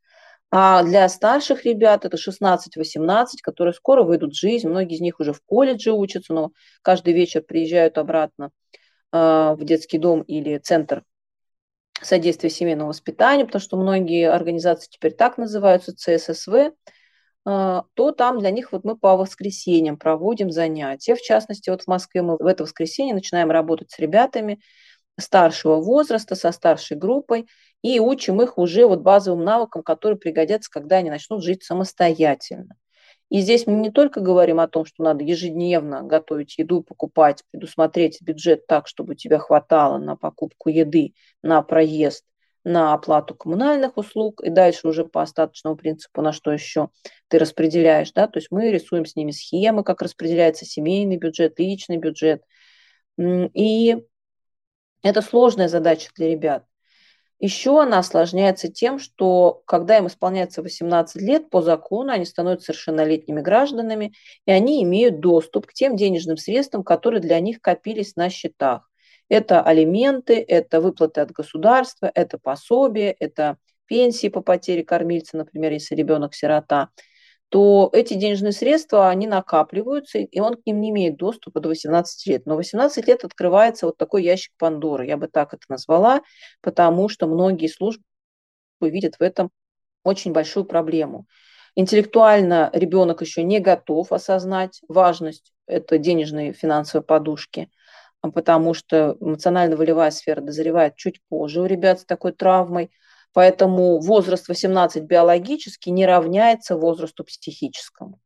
А 0.50 0.82
для 0.82 1.08
старших 1.08 1.64
ребят 1.64 2.04
это 2.04 2.18
16-18, 2.18 3.26
которые 3.42 3.72
скоро 3.72 4.02
выйдут 4.02 4.34
в 4.34 4.38
жизнь. 4.38 4.68
Многие 4.68 4.96
из 4.96 5.00
них 5.00 5.18
уже 5.18 5.32
в 5.32 5.40
колледже 5.46 5.92
учатся, 5.92 6.34
но 6.34 6.52
каждый 6.82 7.14
вечер 7.14 7.40
приезжают 7.40 7.96
обратно 7.96 8.46
а, 8.46 8.81
в 9.12 9.58
детский 9.60 9.98
дом 9.98 10.22
или 10.22 10.58
центр 10.58 11.04
содействия 12.00 12.50
семейному 12.50 12.88
воспитанию, 12.88 13.46
потому 13.46 13.62
что 13.62 13.76
многие 13.76 14.30
организации 14.30 14.88
теперь 14.90 15.12
так 15.12 15.38
называются, 15.38 15.94
ЦССВ, 15.94 16.72
а, 17.44 17.84
то 17.94 18.12
там 18.12 18.38
для 18.38 18.50
них 18.50 18.72
вот 18.72 18.84
мы 18.84 18.96
по 18.96 19.16
воскресеньям 19.16 19.96
проводим 19.96 20.50
занятия. 20.50 21.14
В 21.14 21.22
частности, 21.22 21.70
вот 21.70 21.82
в 21.82 21.86
Москве 21.88 22.22
мы 22.22 22.36
в 22.36 22.46
это 22.46 22.62
воскресенье 22.64 23.14
начинаем 23.14 23.50
работать 23.50 23.90
с 23.90 23.98
ребятами 23.98 24.60
старшего 25.18 25.76
возраста, 25.76 26.34
со 26.34 26.52
старшей 26.52 26.96
группой, 26.96 27.46
и 27.82 27.98
учим 28.00 28.40
их 28.40 28.58
уже 28.58 28.86
вот 28.86 29.00
базовым 29.00 29.44
навыкам, 29.44 29.82
которые 29.82 30.18
пригодятся, 30.18 30.70
когда 30.70 30.96
они 30.96 31.10
начнут 31.10 31.42
жить 31.42 31.64
самостоятельно. 31.64 32.76
И 33.32 33.40
здесь 33.40 33.66
мы 33.66 33.72
не 33.78 33.90
только 33.90 34.20
говорим 34.20 34.60
о 34.60 34.68
том, 34.68 34.84
что 34.84 35.02
надо 35.02 35.24
ежедневно 35.24 36.02
готовить 36.02 36.58
еду, 36.58 36.82
покупать, 36.82 37.42
предусмотреть 37.50 38.20
бюджет 38.20 38.66
так, 38.66 38.86
чтобы 38.86 39.14
у 39.14 39.16
тебя 39.16 39.38
хватало 39.38 39.96
на 39.96 40.16
покупку 40.16 40.68
еды, 40.68 41.14
на 41.42 41.62
проезд, 41.62 42.26
на 42.62 42.92
оплату 42.92 43.34
коммунальных 43.34 43.96
услуг, 43.96 44.42
и 44.42 44.50
дальше 44.50 44.86
уже 44.86 45.06
по 45.06 45.22
остаточному 45.22 45.76
принципу, 45.76 46.20
на 46.20 46.32
что 46.32 46.52
еще 46.52 46.90
ты 47.28 47.38
распределяешь, 47.38 48.12
да, 48.12 48.28
то 48.28 48.38
есть 48.38 48.48
мы 48.50 48.70
рисуем 48.70 49.06
с 49.06 49.16
ними 49.16 49.30
схемы, 49.30 49.82
как 49.82 50.02
распределяется 50.02 50.66
семейный 50.66 51.16
бюджет, 51.16 51.58
личный 51.58 51.96
бюджет. 51.96 52.42
И 53.18 53.96
это 55.02 55.22
сложная 55.22 55.68
задача 55.68 56.10
для 56.16 56.28
ребят. 56.28 56.66
Еще 57.42 57.82
она 57.82 57.98
осложняется 57.98 58.68
тем, 58.68 59.00
что 59.00 59.64
когда 59.66 59.98
им 59.98 60.06
исполняется 60.06 60.62
18 60.62 61.20
лет 61.20 61.50
по 61.50 61.60
закону, 61.60 62.12
они 62.12 62.24
становятся 62.24 62.66
совершеннолетними 62.66 63.40
гражданами, 63.40 64.14
и 64.46 64.52
они 64.52 64.80
имеют 64.84 65.18
доступ 65.18 65.66
к 65.66 65.72
тем 65.72 65.96
денежным 65.96 66.36
средствам, 66.36 66.84
которые 66.84 67.20
для 67.20 67.40
них 67.40 67.60
копились 67.60 68.14
на 68.14 68.30
счетах. 68.30 68.88
Это 69.28 69.60
алименты, 69.60 70.40
это 70.40 70.80
выплаты 70.80 71.20
от 71.20 71.32
государства, 71.32 72.08
это 72.14 72.38
пособие, 72.38 73.10
это 73.18 73.56
пенсии 73.86 74.28
по 74.28 74.40
потере 74.40 74.84
кормильца, 74.84 75.36
например, 75.36 75.72
если 75.72 75.96
ребенок 75.96 76.36
сирота– 76.36 76.90
то 77.52 77.90
эти 77.92 78.14
денежные 78.14 78.52
средства, 78.52 79.10
они 79.10 79.26
накапливаются, 79.26 80.16
и 80.16 80.40
он 80.40 80.54
к 80.54 80.64
ним 80.64 80.80
не 80.80 80.88
имеет 80.88 81.18
доступа 81.18 81.60
до 81.60 81.68
18 81.68 82.26
лет. 82.26 82.46
Но 82.46 82.56
18 82.56 83.06
лет 83.06 83.24
открывается 83.24 83.84
вот 83.84 83.98
такой 83.98 84.24
ящик 84.24 84.54
Пандоры, 84.56 85.06
я 85.06 85.18
бы 85.18 85.28
так 85.28 85.52
это 85.52 85.64
назвала, 85.68 86.22
потому 86.62 87.10
что 87.10 87.26
многие 87.26 87.66
службы 87.66 88.02
видят 88.80 89.16
в 89.16 89.20
этом 89.20 89.50
очень 90.02 90.32
большую 90.32 90.64
проблему. 90.64 91.26
Интеллектуально 91.74 92.70
ребенок 92.72 93.20
еще 93.20 93.42
не 93.42 93.60
готов 93.60 94.12
осознать 94.12 94.80
важность 94.88 95.52
этой 95.66 95.98
денежной 95.98 96.54
финансовой 96.54 97.04
подушки, 97.04 97.68
потому 98.22 98.72
что 98.72 99.18
эмоционально-волевая 99.20 100.10
сфера 100.10 100.40
дозревает 100.40 100.96
чуть 100.96 101.20
позже 101.28 101.60
у 101.60 101.66
ребят 101.66 102.00
с 102.00 102.06
такой 102.06 102.32
травмой– 102.32 102.90
Поэтому 103.32 103.98
возраст 103.98 104.48
18 104.48 105.04
биологически 105.04 105.88
не 105.88 106.04
равняется 106.04 106.76
возрасту 106.76 107.24
психическому. 107.24 108.20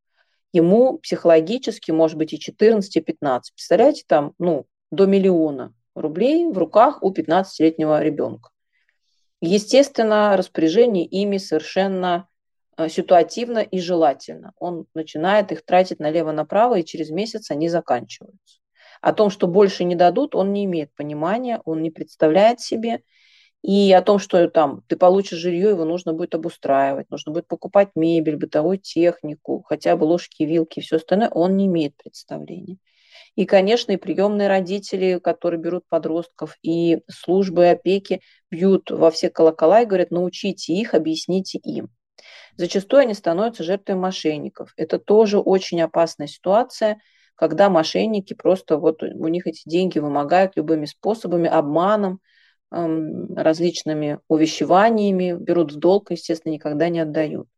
Ему 0.53 0.99
психологически 0.99 1.93
может 1.93 2.17
быть 2.17 2.33
и 2.33 2.39
14, 2.39 2.97
и 2.97 3.01
15. 3.01 3.55
Представляете, 3.55 4.05
там 4.07 4.33
ну, 4.39 4.67
до 4.91 5.07
миллиона 5.07 5.75
рублей 5.95 6.47
в 6.49 6.59
руках 6.59 7.03
у 7.03 7.13
15-летнего 7.13 8.03
ребенка. 8.03 8.51
Естественно, 9.41 10.37
распоряжение 10.37 11.05
ими 11.05 11.39
совершенно 11.39 12.27
э, 12.77 12.89
ситуативно 12.89 13.59
и 13.59 13.79
желательно. 13.79 14.55
Он 14.59 14.87
начинает 14.95 15.53
их 15.53 15.65
тратить 15.65 16.01
налево-направо, 16.01 16.79
и 16.79 16.85
через 16.85 17.11
месяц 17.11 17.51
они 17.51 17.69
заканчиваются. 17.69 18.59
О 19.03 19.13
том, 19.13 19.31
что 19.31 19.47
больше 19.47 19.85
не 19.85 19.95
дадут, 19.95 20.35
он 20.35 20.53
не 20.53 20.65
имеет 20.65 20.93
понимания, 20.95 21.61
он 21.65 21.83
не 21.83 21.91
представляет 21.91 22.61
себе– 22.61 23.03
и 23.67 23.93
о 23.93 24.01
том, 24.01 24.21
что 24.21 24.49
там 24.49 24.83
ты 24.87 24.95
получишь 24.95 25.41
жилье, 25.41 25.71
его 25.71 25.85
нужно 25.85 26.13
будет 26.13 26.37
обустраивать, 26.37 27.11
нужно 27.11 27.33
будет 27.33 27.49
покупать 27.49 27.89
мебель, 27.97 28.37
бытовую 28.37 28.79
технику, 28.79 29.65
хотя 29.67 29.97
бы 29.97 30.05
ложки, 30.05 30.45
вилки 30.45 30.79
все 30.79 30.97
остальное, 30.97 31.31
он 31.31 31.57
не 31.57 31.67
имеет 31.67 31.97
представления. 31.97 32.79
И, 33.35 33.45
конечно, 33.45 33.91
и 33.91 33.97
приемные 33.97 34.47
родители, 34.47 35.19
которые 35.19 35.61
берут 35.61 35.83
подростков, 35.89 36.57
и 36.63 37.01
службы 37.11 37.69
опеки 37.69 38.21
бьют 38.53 38.93
во 38.93 39.11
все 39.11 39.31
колокола 39.31 39.83
и 39.83 39.87
говорят, 39.87 40.13
научите 40.13 40.73
их, 40.73 40.95
объясните 40.95 41.59
им. 41.59 41.89
Зачастую 42.57 43.01
они 43.01 43.15
становятся 43.15 43.65
жертвой 43.65 43.97
мошенников. 43.97 44.75
Это 44.77 45.01
тоже 45.01 45.41
очень 45.41 45.83
опасная 45.83 46.29
ситуация, 46.29 47.01
когда 47.35 47.69
мошенники 47.69 48.33
просто 48.33 48.79
вот 48.79 49.03
у 49.03 49.27
них 49.27 49.49
эти 49.49 49.69
деньги 49.69 49.99
вымогают 49.99 50.53
любыми 50.55 50.85
способами, 50.85 51.49
обманом, 51.49 52.21
различными 52.71 54.19
увещеваниями, 54.29 55.37
берут 55.39 55.73
в 55.73 55.77
долг, 55.79 56.11
естественно, 56.11 56.53
никогда 56.53 56.89
не 56.89 57.01
отдают. 57.01 57.49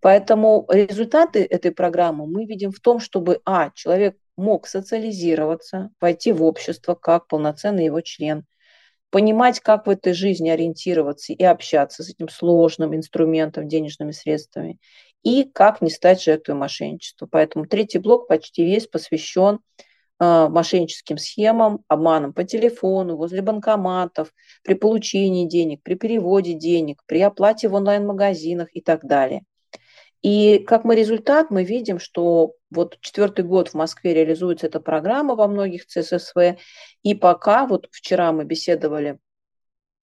Поэтому 0.00 0.66
результаты 0.68 1.42
этой 1.42 1.72
программы 1.72 2.26
мы 2.26 2.44
видим 2.44 2.70
в 2.70 2.80
том, 2.80 3.00
чтобы, 3.00 3.40
а, 3.44 3.70
человек 3.74 4.16
мог 4.36 4.66
социализироваться, 4.66 5.90
войти 6.00 6.32
в 6.32 6.44
общество 6.44 6.94
как 6.94 7.26
полноценный 7.26 7.86
его 7.86 8.00
член, 8.02 8.44
понимать, 9.10 9.60
как 9.60 9.86
в 9.86 9.90
этой 9.90 10.12
жизни 10.12 10.50
ориентироваться 10.50 11.32
и 11.32 11.42
общаться 11.42 12.02
с 12.02 12.10
этим 12.10 12.28
сложным 12.28 12.94
инструментом, 12.94 13.66
денежными 13.66 14.12
средствами, 14.12 14.78
и 15.22 15.44
как 15.44 15.80
не 15.80 15.90
стать 15.90 16.22
жертвой 16.22 16.54
мошенничества. 16.54 17.26
Поэтому 17.26 17.66
третий 17.66 17.98
блок 17.98 18.28
почти 18.28 18.64
весь 18.64 18.86
посвящен 18.86 19.60
мошенническим 20.18 21.18
схемам, 21.18 21.80
обманом 21.88 22.32
по 22.32 22.44
телефону, 22.44 23.16
возле 23.16 23.42
банкоматов, 23.42 24.32
при 24.62 24.74
получении 24.74 25.46
денег, 25.46 25.82
при 25.82 25.94
переводе 25.94 26.54
денег, 26.54 27.02
при 27.06 27.20
оплате 27.20 27.68
в 27.68 27.74
онлайн-магазинах 27.74 28.68
и 28.72 28.80
так 28.80 29.04
далее. 29.04 29.42
И 30.22 30.58
как 30.58 30.84
мы 30.84 30.96
результат, 30.96 31.50
мы 31.50 31.64
видим, 31.64 31.98
что 31.98 32.54
вот 32.70 32.98
четвертый 33.00 33.44
год 33.44 33.68
в 33.68 33.74
Москве 33.74 34.14
реализуется 34.14 34.66
эта 34.66 34.80
программа 34.80 35.34
во 35.34 35.46
многих 35.46 35.86
ЦССВ, 35.86 36.56
и 37.02 37.14
пока, 37.14 37.66
вот 37.66 37.86
вчера 37.92 38.32
мы 38.32 38.44
беседовали 38.44 39.18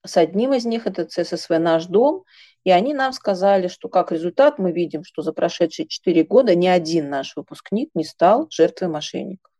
с 0.05 0.17
одним 0.17 0.53
из 0.53 0.65
них, 0.65 0.85
это 0.85 1.05
ЦССВ 1.05 1.49
«Наш 1.59 1.85
дом», 1.85 2.23
И 2.63 2.71
они 2.71 2.93
нам 2.93 3.11
сказали, 3.13 3.67
что 3.67 3.89
как 3.89 4.11
результат 4.11 4.59
мы 4.59 4.71
видим, 4.71 5.03
что 5.03 5.21
за 5.21 5.33
прошедшие 5.33 5.87
4 5.87 6.23
года 6.23 6.55
ни 6.55 6.67
один 6.67 7.09
наш 7.09 7.35
выпускник 7.35 7.89
не 7.93 8.05
стал 8.05 8.47
жертвой 8.49 8.87
мошенников. 8.87 9.52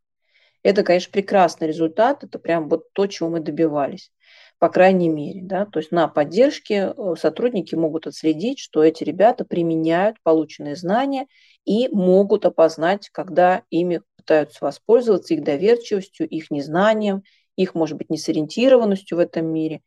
Это, 0.64 0.84
конечно, 0.84 1.12
прекрасный 1.12 1.68
результат, 1.68 2.24
это 2.24 2.40
прям 2.40 2.70
вот 2.70 2.92
то, 2.94 3.06
чего 3.08 3.30
мы 3.30 3.42
добивались, 3.42 4.12
по 4.60 4.70
крайней 4.70 5.10
мере. 5.10 5.42
Да? 5.44 5.66
То 5.66 5.80
есть 5.80 5.92
на 5.92 6.08
поддержке 6.08 6.94
э, 6.96 7.14
сотрудники 7.20 7.76
могут 7.76 8.08
отследить, 8.08 8.60
что 8.60 8.82
эти 8.82 9.04
ребята 9.04 9.44
применяют 9.44 10.18
полученные 10.24 10.78
знания 10.78 11.28
и 11.66 11.90
могут 11.90 12.46
опознать, 12.46 13.10
когда 13.10 13.64
ими 13.70 14.02
пытаются 14.16 14.64
воспользоваться, 14.64 15.34
их 15.34 15.44
доверчивостью, 15.44 16.30
их 16.30 16.50
незнанием, 16.50 17.24
их, 17.58 17.76
может 17.76 17.98
быть, 17.98 18.10
несориентированностью 18.10 19.18
в 19.18 19.20
этом 19.20 19.46
мире. 19.48 19.82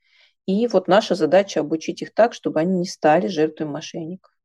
И 0.45 0.66
вот 0.68 0.88
наша 0.88 1.14
задача 1.14 1.61
обучить 1.61 2.02
их 2.02 2.12
так, 2.12 2.35
чтобы 2.35 2.61
они 2.61 2.80
не 2.80 2.87
стали 2.87 3.28
жертвой 3.28 3.66
мошенников. 3.66 4.36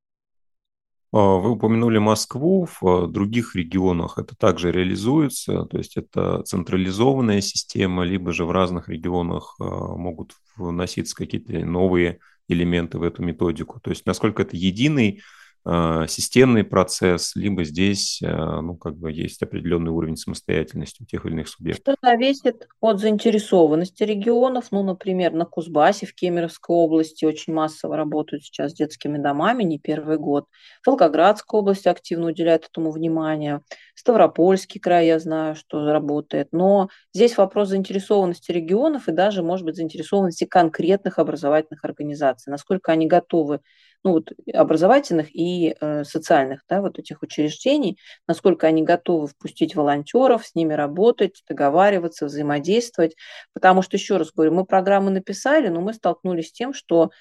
А, 1.14 1.36
вы 1.38 1.52
упомянули 1.52 1.98
Москву, 1.98 2.66
в 2.66 2.88
а, 2.88 3.08
других 3.08 3.56
регионах 3.56 4.18
это 4.18 4.36
также 4.36 4.72
реализуется, 4.72 5.66
то 5.66 5.78
есть 5.78 5.98
это 5.98 6.42
централизованная 6.44 7.42
система, 7.42 8.04
либо 8.04 8.32
же 8.32 8.46
в 8.46 8.52
разных 8.52 8.88
регионах 8.88 9.56
а, 9.60 9.64
могут 9.64 10.36
вноситься 10.56 11.16
какие-то 11.16 11.54
новые 11.66 12.20
элементы 12.48 12.98
в 12.98 13.04
эту 13.04 13.24
методику. 13.24 13.80
То 13.82 13.90
есть 13.90 14.06
насколько 14.06 14.42
это 14.42 14.56
единый 14.56 15.22
системный 15.64 16.64
процесс, 16.64 17.36
либо 17.36 17.64
здесь 17.64 18.20
а, 18.24 18.62
ну, 18.62 18.76
как 18.76 18.98
бы 18.98 19.12
есть 19.12 19.44
определенный 19.44 19.92
уровень 19.92 20.18
самостоятельности 20.18 21.04
у 21.04 21.06
тех 21.06 21.26
или 21.26 21.34
иных 21.34 21.50
субъектов. 21.50 21.96
Это 22.02 22.12
зависит 22.12 22.68
от 22.80 23.00
заинтересованности 23.00 24.04
регионов. 24.04 24.68
Ну, 24.72 24.82
например, 24.82 25.34
на 25.34 25.46
Кузбассе 25.46 26.08
в 26.08 26.16
Кемеровской 26.16 26.76
области 26.76 27.26
очень 27.26 27.54
массово 27.54 27.96
работают 27.96 28.44
сейчас 28.44 28.72
с 28.72 28.76
детскими 28.76 29.20
домами, 29.20 29.64
не 29.64 29.78
первый 29.78 30.18
год. 30.18 30.48
Волгоградская 30.86 31.60
область 31.60 31.86
активно 31.86 32.28
уделяет 32.28 32.66
этому 32.66 32.92
внимание. 32.92 33.62
Ставропольский 33.94 34.80
край, 34.80 35.08
я 35.08 35.20
знаю, 35.20 35.56
что 35.56 35.92
работает. 35.92 36.48
Но 36.52 36.90
здесь 37.14 37.38
вопрос 37.38 37.70
заинтересованности 37.70 38.52
регионов 38.52 39.08
и 39.08 39.12
даже, 39.12 39.44
может 39.44 39.66
быть, 39.66 39.76
заинтересованности 39.76 40.46
конкретных 40.46 41.20
образовательных 41.20 41.86
организаций. 41.86 42.50
Насколько 42.50 42.92
они 42.94 43.06
готовы 43.06 43.60
ну, 44.04 44.14
вот, 44.14 44.32
образовательных 44.54 45.36
и 45.36 45.76
э, 45.80 46.04
социальных 46.04 46.62
да, 46.68 46.82
вот 46.82 46.98
этих 46.98 47.22
учреждений, 47.22 47.98
насколько 48.28 48.68
они 48.68 48.84
готовы 48.84 49.28
впустить 49.28 49.76
волонтеров, 49.76 50.46
с 50.46 50.56
ними 50.56 50.74
работать, 50.74 51.44
договариваться, 51.48 52.26
взаимодействовать. 52.26 53.16
Потому 53.54 53.82
что, 53.82 53.98
еще 53.98 54.18
раз 54.18 54.32
говорю, 54.32 54.54
мы 54.54 54.66
программы 54.66 55.12
написали, 55.12 55.68
но 55.68 55.82
мы 55.82 55.94
столкнулись 55.94 56.50
с 56.50 56.54
тем, 56.54 56.74
что 56.74 57.12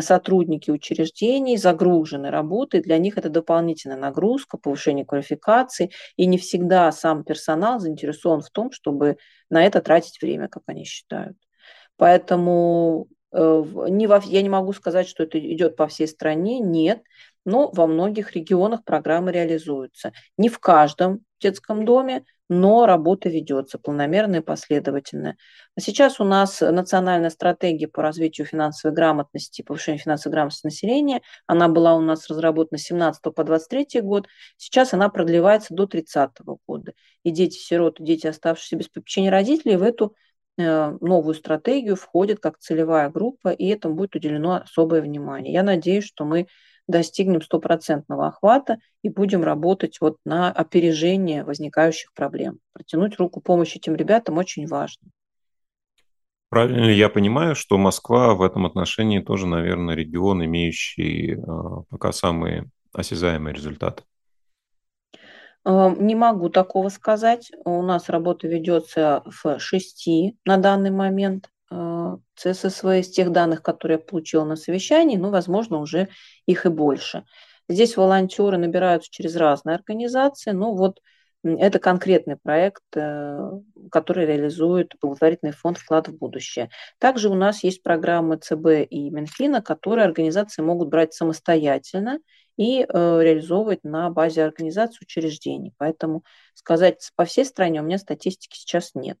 сотрудники 0.00 0.70
учреждений 0.70 1.56
загружены 1.56 2.30
работой, 2.30 2.80
для 2.80 2.98
них 2.98 3.18
это 3.18 3.28
дополнительная 3.28 3.96
нагрузка, 3.96 4.58
повышение 4.58 5.04
квалификации, 5.04 5.90
и 6.16 6.26
не 6.26 6.38
всегда 6.38 6.90
сам 6.92 7.24
персонал 7.24 7.78
заинтересован 7.78 8.40
в 8.40 8.50
том, 8.50 8.72
чтобы 8.72 9.16
на 9.48 9.64
это 9.64 9.80
тратить 9.80 10.20
время, 10.20 10.48
как 10.48 10.64
они 10.66 10.84
считают. 10.84 11.36
Поэтому 11.96 13.06
не 13.32 14.06
во, 14.06 14.20
я 14.24 14.42
не 14.42 14.48
могу 14.48 14.72
сказать, 14.72 15.08
что 15.08 15.22
это 15.22 15.38
идет 15.38 15.76
по 15.76 15.86
всей 15.86 16.08
стране, 16.08 16.58
нет, 16.58 17.02
но 17.44 17.70
во 17.72 17.86
многих 17.86 18.34
регионах 18.34 18.84
программы 18.84 19.32
реализуются. 19.32 20.12
Не 20.36 20.48
в 20.48 20.58
каждом 20.58 21.20
детском 21.40 21.84
доме, 21.84 22.24
но 22.48 22.84
работа 22.84 23.28
ведется 23.28 23.78
планомерно 23.78 24.36
и 24.36 24.40
последовательно. 24.40 25.36
А 25.76 25.80
сейчас 25.80 26.18
у 26.18 26.24
нас 26.24 26.60
национальная 26.60 27.30
стратегия 27.30 27.86
по 27.86 28.02
развитию 28.02 28.44
финансовой 28.44 28.94
грамотности, 28.94 29.62
повышению 29.62 30.02
финансовой 30.02 30.34
грамотности 30.34 30.66
населения. 30.66 31.22
Она 31.46 31.68
была 31.68 31.94
у 31.94 32.00
нас 32.00 32.28
разработана 32.28 32.78
с 32.78 32.82
17 32.82 33.22
по 33.22 33.44
23 33.44 34.00
год. 34.00 34.26
Сейчас 34.56 34.92
она 34.92 35.08
продлевается 35.08 35.74
до 35.74 35.86
30 35.86 36.30
года. 36.66 36.92
И 37.22 37.30
дети-сироты, 37.30 38.02
дети, 38.02 38.26
оставшиеся 38.26 38.74
без 38.74 38.88
попечения 38.88 39.30
родителей, 39.30 39.76
в 39.76 39.82
эту 39.84 40.16
Э, 40.16 40.29
новую 40.60 41.34
стратегию 41.34 41.96
входит 41.96 42.40
как 42.40 42.58
целевая 42.58 43.10
группа, 43.10 43.48
и 43.48 43.66
этому 43.66 43.94
будет 43.94 44.16
уделено 44.16 44.56
особое 44.56 45.02
внимание. 45.02 45.52
Я 45.52 45.62
надеюсь, 45.62 46.04
что 46.04 46.24
мы 46.24 46.46
достигнем 46.86 47.40
стопроцентного 47.40 48.28
охвата 48.28 48.78
и 49.02 49.08
будем 49.08 49.42
работать 49.42 49.98
вот 50.00 50.16
на 50.24 50.50
опережение 50.50 51.44
возникающих 51.44 52.12
проблем. 52.14 52.58
Протянуть 52.72 53.18
руку 53.18 53.40
помощи 53.40 53.78
этим 53.78 53.94
ребятам 53.94 54.38
очень 54.38 54.66
важно. 54.66 55.08
Правильно 56.48 56.86
ли 56.86 56.94
я 56.94 57.08
понимаю, 57.08 57.54
что 57.54 57.78
Москва 57.78 58.34
в 58.34 58.42
этом 58.42 58.66
отношении 58.66 59.20
тоже, 59.20 59.46
наверное, 59.46 59.94
регион, 59.94 60.44
имеющий 60.44 61.34
э, 61.34 61.38
пока 61.88 62.10
самые 62.10 62.70
осязаемые 62.92 63.54
результаты? 63.54 64.02
Эм, 65.64 66.06
не 66.06 66.14
могу 66.14 66.48
такого 66.48 66.88
сказать. 66.88 67.50
У 67.64 67.82
нас 67.82 68.08
работа 68.08 68.48
ведется 68.48 69.22
в 69.26 69.58
шести 69.58 70.38
на 70.46 70.56
данный 70.56 70.90
момент 70.90 71.50
э, 71.70 72.16
ЦССВ 72.36 72.84
из 73.00 73.10
тех 73.10 73.30
данных, 73.30 73.62
которые 73.62 73.98
я 73.98 74.04
получила 74.04 74.44
на 74.44 74.56
совещании, 74.56 75.16
ну, 75.16 75.30
возможно, 75.30 75.78
уже 75.78 76.08
их 76.46 76.64
и 76.66 76.70
больше. 76.70 77.24
Здесь 77.68 77.96
волонтеры 77.96 78.56
набираются 78.58 79.10
через 79.10 79.36
разные 79.36 79.76
организации, 79.76 80.50
но 80.52 80.74
вот 80.74 81.00
это 81.44 81.78
конкретный 81.78 82.36
проект, 82.36 82.82
э, 82.96 83.50
который 83.90 84.26
реализует 84.26 84.94
благотворительный 85.00 85.52
фонд 85.52 85.78
«Вклад 85.78 86.08
в 86.08 86.16
будущее». 86.16 86.70
Также 86.98 87.28
у 87.28 87.34
нас 87.34 87.64
есть 87.64 87.82
программы 87.82 88.36
ЦБ 88.36 88.88
и 88.88 89.10
Минфина, 89.10 89.60
которые 89.60 90.04
организации 90.04 90.62
могут 90.62 90.88
брать 90.88 91.12
самостоятельно 91.14 92.20
и 92.56 92.80
э, 92.80 92.84
реализовывать 92.88 93.84
на 93.84 94.10
базе 94.10 94.44
организации 94.44 95.04
учреждений. 95.04 95.72
Поэтому 95.78 96.24
сказать 96.54 97.10
по 97.16 97.24
всей 97.24 97.44
стране 97.44 97.80
у 97.80 97.84
меня 97.84 97.98
статистики 97.98 98.56
сейчас 98.56 98.94
нет. 98.94 99.18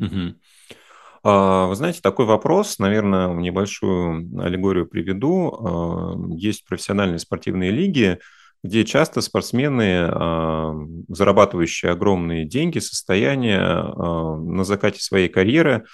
Угу. 0.00 0.34
Вы 1.24 1.74
знаете, 1.74 2.00
такой 2.02 2.26
вопрос, 2.26 2.78
наверное, 2.78 3.28
небольшую 3.28 4.28
аллегорию 4.42 4.86
приведу. 4.86 5.48
А, 5.52 6.14
есть 6.36 6.66
профессиональные 6.66 7.18
спортивные 7.18 7.70
лиги, 7.70 8.18
где 8.64 8.86
часто 8.86 9.20
спортсмены, 9.20 10.08
а, 10.10 10.74
зарабатывающие 11.08 11.92
огромные 11.92 12.46
деньги, 12.46 12.78
состояния 12.78 13.60
на 13.60 14.64
закате 14.64 15.00
своей 15.00 15.28
карьеры, 15.28 15.84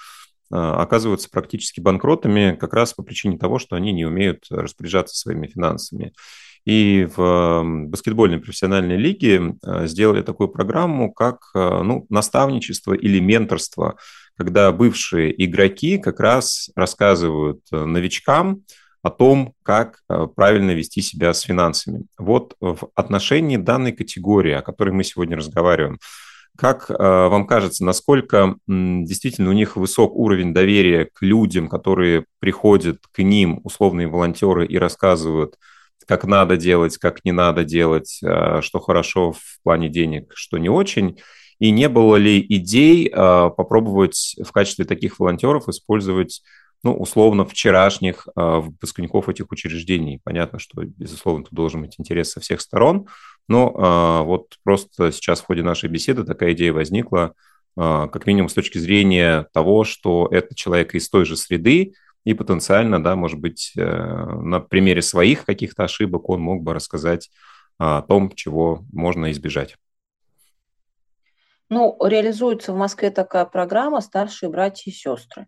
оказываются 0.49 1.29
практически 1.29 1.79
банкротами 1.79 2.57
как 2.59 2.73
раз 2.73 2.93
по 2.93 3.03
причине 3.03 3.37
того, 3.37 3.57
что 3.57 3.77
они 3.77 3.93
не 3.93 4.05
умеют 4.05 4.45
распоряжаться 4.49 5.15
своими 5.15 5.47
финансами. 5.47 6.13
И 6.65 7.07
в 7.15 7.63
баскетбольной 7.87 8.39
профессиональной 8.39 8.97
лиге 8.97 9.55
сделали 9.83 10.21
такую 10.21 10.49
программу, 10.49 11.13
как 11.13 11.51
ну, 11.53 12.05
наставничество 12.09 12.93
или 12.93 13.19
менторство, 13.19 13.95
когда 14.37 14.73
бывшие 14.73 15.33
игроки 15.45 15.97
как 15.97 16.19
раз 16.19 16.69
рассказывают 16.75 17.61
новичкам 17.71 18.63
о 19.01 19.09
том, 19.09 19.53
как 19.63 20.03
правильно 20.35 20.71
вести 20.71 21.01
себя 21.01 21.33
с 21.33 21.41
финансами. 21.41 22.03
Вот 22.17 22.55
в 22.59 22.89
отношении 22.95 23.57
данной 23.57 23.93
категории, 23.93 24.53
о 24.53 24.61
которой 24.61 24.91
мы 24.91 25.03
сегодня 25.03 25.37
разговариваем, 25.37 25.99
как 26.57 26.89
э, 26.89 26.93
вам 26.93 27.47
кажется, 27.47 27.83
насколько 27.85 28.55
действительно 28.67 29.49
у 29.49 29.53
них 29.53 29.75
высок 29.75 30.15
уровень 30.15 30.53
доверия 30.53 31.09
к 31.11 31.21
людям, 31.21 31.67
которые 31.67 32.25
приходят 32.39 32.99
к 33.11 33.23
ним, 33.23 33.61
условные 33.63 34.07
волонтеры, 34.07 34.65
и 34.65 34.77
рассказывают, 34.77 35.55
как 36.05 36.25
надо 36.25 36.57
делать, 36.57 36.97
как 36.97 37.23
не 37.23 37.31
надо 37.31 37.63
делать, 37.63 38.19
э, 38.23 38.61
что 38.61 38.79
хорошо 38.79 39.31
в 39.31 39.59
плане 39.63 39.89
денег, 39.89 40.33
что 40.35 40.57
не 40.57 40.69
очень? 40.69 41.19
И 41.59 41.71
не 41.71 41.89
было 41.89 42.15
ли 42.15 42.45
идей 42.49 43.07
э, 43.07 43.11
попробовать 43.11 44.35
в 44.43 44.51
качестве 44.51 44.85
таких 44.85 45.19
волонтеров 45.19 45.69
использовать 45.69 46.43
ну, 46.83 46.93
условно, 46.93 47.45
вчерашних 47.45 48.27
выпускников 48.35 49.29
этих 49.29 49.51
учреждений. 49.51 50.19
Понятно, 50.23 50.57
что, 50.57 50.83
безусловно, 50.83 51.43
тут 51.43 51.53
должен 51.53 51.81
быть 51.81 51.95
интерес 51.99 52.31
со 52.31 52.39
всех 52.39 52.59
сторон, 52.59 53.07
но 53.47 53.73
а, 53.75 54.23
вот 54.23 54.55
просто 54.63 55.11
сейчас 55.11 55.41
в 55.41 55.45
ходе 55.45 55.63
нашей 55.63 55.89
беседы 55.89 56.23
такая 56.23 56.53
идея 56.53 56.73
возникла, 56.73 57.33
а, 57.75 58.07
как 58.07 58.25
минимум 58.25 58.49
с 58.49 58.53
точки 58.53 58.77
зрения 58.77 59.47
того, 59.53 59.83
что 59.83 60.27
это 60.31 60.55
человек 60.55 60.95
из 60.95 61.09
той 61.09 61.25
же 61.25 61.35
среды, 61.35 61.93
и 62.23 62.33
потенциально, 62.33 63.03
да, 63.03 63.15
может 63.15 63.39
быть, 63.39 63.73
э, 63.75 63.83
на 63.83 64.59
примере 64.59 65.01
своих 65.01 65.43
каких-то 65.43 65.85
ошибок 65.85 66.29
он 66.29 66.39
мог 66.39 66.61
бы 66.61 66.73
рассказать 66.75 67.31
о 67.79 68.03
том, 68.03 68.31
чего 68.35 68.83
можно 68.93 69.31
избежать. 69.31 69.75
Ну, 71.69 71.97
реализуется 72.05 72.73
в 72.73 72.77
Москве 72.77 73.09
такая 73.09 73.45
программа 73.45 74.01
«Старшие 74.01 74.51
братья 74.51 74.91
и 74.91 74.93
сестры». 74.93 75.47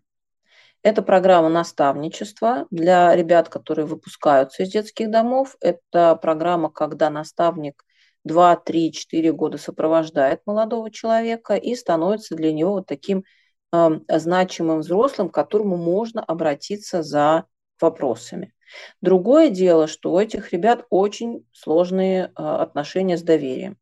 Это 0.84 1.00
программа 1.00 1.48
наставничества 1.48 2.66
для 2.70 3.16
ребят, 3.16 3.48
которые 3.48 3.86
выпускаются 3.86 4.64
из 4.64 4.70
детских 4.70 5.10
домов. 5.10 5.56
Это 5.62 6.14
программа, 6.14 6.68
когда 6.68 7.08
наставник 7.08 7.86
2, 8.24 8.56
3, 8.56 8.92
4 8.92 9.32
года 9.32 9.56
сопровождает 9.56 10.42
молодого 10.44 10.90
человека 10.90 11.54
и 11.54 11.74
становится 11.74 12.34
для 12.34 12.52
него 12.52 12.72
вот 12.72 12.86
таким 12.86 13.24
э, 13.72 14.00
значимым 14.10 14.80
взрослым, 14.80 15.30
к 15.30 15.34
которому 15.34 15.78
можно 15.78 16.22
обратиться 16.22 17.02
за 17.02 17.46
вопросами. 17.80 18.52
Другое 19.00 19.48
дело, 19.48 19.86
что 19.86 20.12
у 20.12 20.18
этих 20.18 20.52
ребят 20.52 20.84
очень 20.90 21.46
сложные 21.52 22.26
отношения 22.34 23.16
с 23.16 23.22
доверием. 23.22 23.78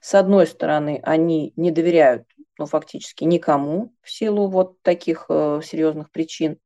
С 0.00 0.14
одной 0.14 0.46
стороны, 0.46 1.00
они 1.02 1.52
не 1.56 1.70
доверяют 1.70 2.26
ну, 2.58 2.66
фактически 2.66 3.24
никому 3.24 3.92
в 4.02 4.10
силу 4.10 4.48
вот 4.48 4.80
таких 4.82 5.26
э, 5.28 5.60
серьезных 5.64 6.10
причин, 6.10 6.58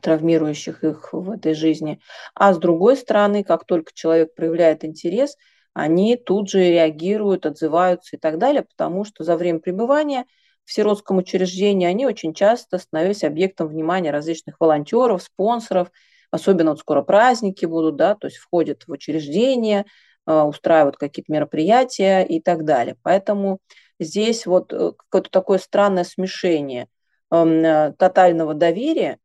травмирующих 0.00 0.84
их 0.84 1.12
в 1.12 1.30
этой 1.30 1.54
жизни. 1.54 2.00
А 2.34 2.52
с 2.52 2.58
другой 2.58 2.96
стороны, 2.96 3.44
как 3.44 3.64
только 3.64 3.92
человек 3.94 4.34
проявляет 4.34 4.84
интерес, 4.84 5.36
они 5.72 6.16
тут 6.16 6.48
же 6.48 6.60
реагируют, 6.60 7.46
отзываются 7.46 8.16
и 8.16 8.18
так 8.18 8.38
далее, 8.38 8.62
потому 8.62 9.04
что 9.04 9.24
за 9.24 9.36
время 9.36 9.58
пребывания 9.58 10.24
в 10.64 10.72
сиротском 10.72 11.18
учреждении 11.18 11.86
они 11.86 12.06
очень 12.06 12.32
часто 12.32 12.78
становились 12.78 13.24
объектом 13.24 13.68
внимания 13.68 14.10
различных 14.10 14.56
волонтеров, 14.60 15.22
спонсоров, 15.22 15.90
особенно 16.30 16.70
вот 16.70 16.80
скоро 16.80 17.02
праздники 17.02 17.66
будут, 17.66 17.96
да, 17.96 18.14
то 18.14 18.28
есть 18.28 18.38
входят 18.38 18.84
в 18.86 18.92
учреждение, 18.92 19.84
э, 20.26 20.40
устраивают 20.40 20.96
какие-то 20.96 21.32
мероприятия 21.32 22.22
и 22.22 22.40
так 22.40 22.64
далее. 22.64 22.96
Поэтому 23.02 23.58
здесь 24.00 24.46
вот 24.46 24.72
э, 24.72 24.92
какое-то 24.96 25.30
такое 25.30 25.58
странное 25.58 26.04
смешение 26.04 26.88
э, 27.30 27.92
тотального 27.98 28.54
доверия 28.54 29.18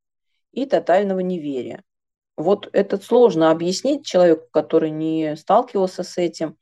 и 0.51 0.65
тотального 0.65 1.19
неверия. 1.19 1.83
Вот 2.37 2.69
это 2.71 2.97
сложно 2.97 3.51
объяснить 3.51 4.05
человеку, 4.05 4.47
который 4.51 4.91
не 4.91 5.35
сталкивался 5.35 6.03
с 6.03 6.17
этим. 6.17 6.57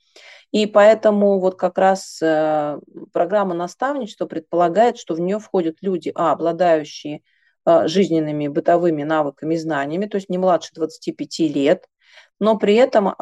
И 0.52 0.65
поэтому 0.65 1.39
вот 1.39 1.56
как 1.56 1.78
раз 1.78 2.20
э, 2.22 2.80
программа 3.13 3.54
наставничества 3.54 4.26
предполагает, 4.26 4.98
что 4.98 5.13
в 5.13 5.20
нее 5.20 5.39
входят 5.39 5.78
люди, 5.82 6.12
а, 6.15 6.32
обладающие 6.32 7.22
жизненными 7.84 8.48
бытовыми 8.48 9.04
навыками 9.04 9.56
и 9.56 9.58
знаниями, 9.58 10.06
то 10.06 10.15
есть 10.15 10.30
не 10.30 10.38
младше 10.38 10.70
25 10.74 11.39
лет, 11.54 11.84
но 12.39 12.58
при 12.58 12.76
этом 12.76 13.13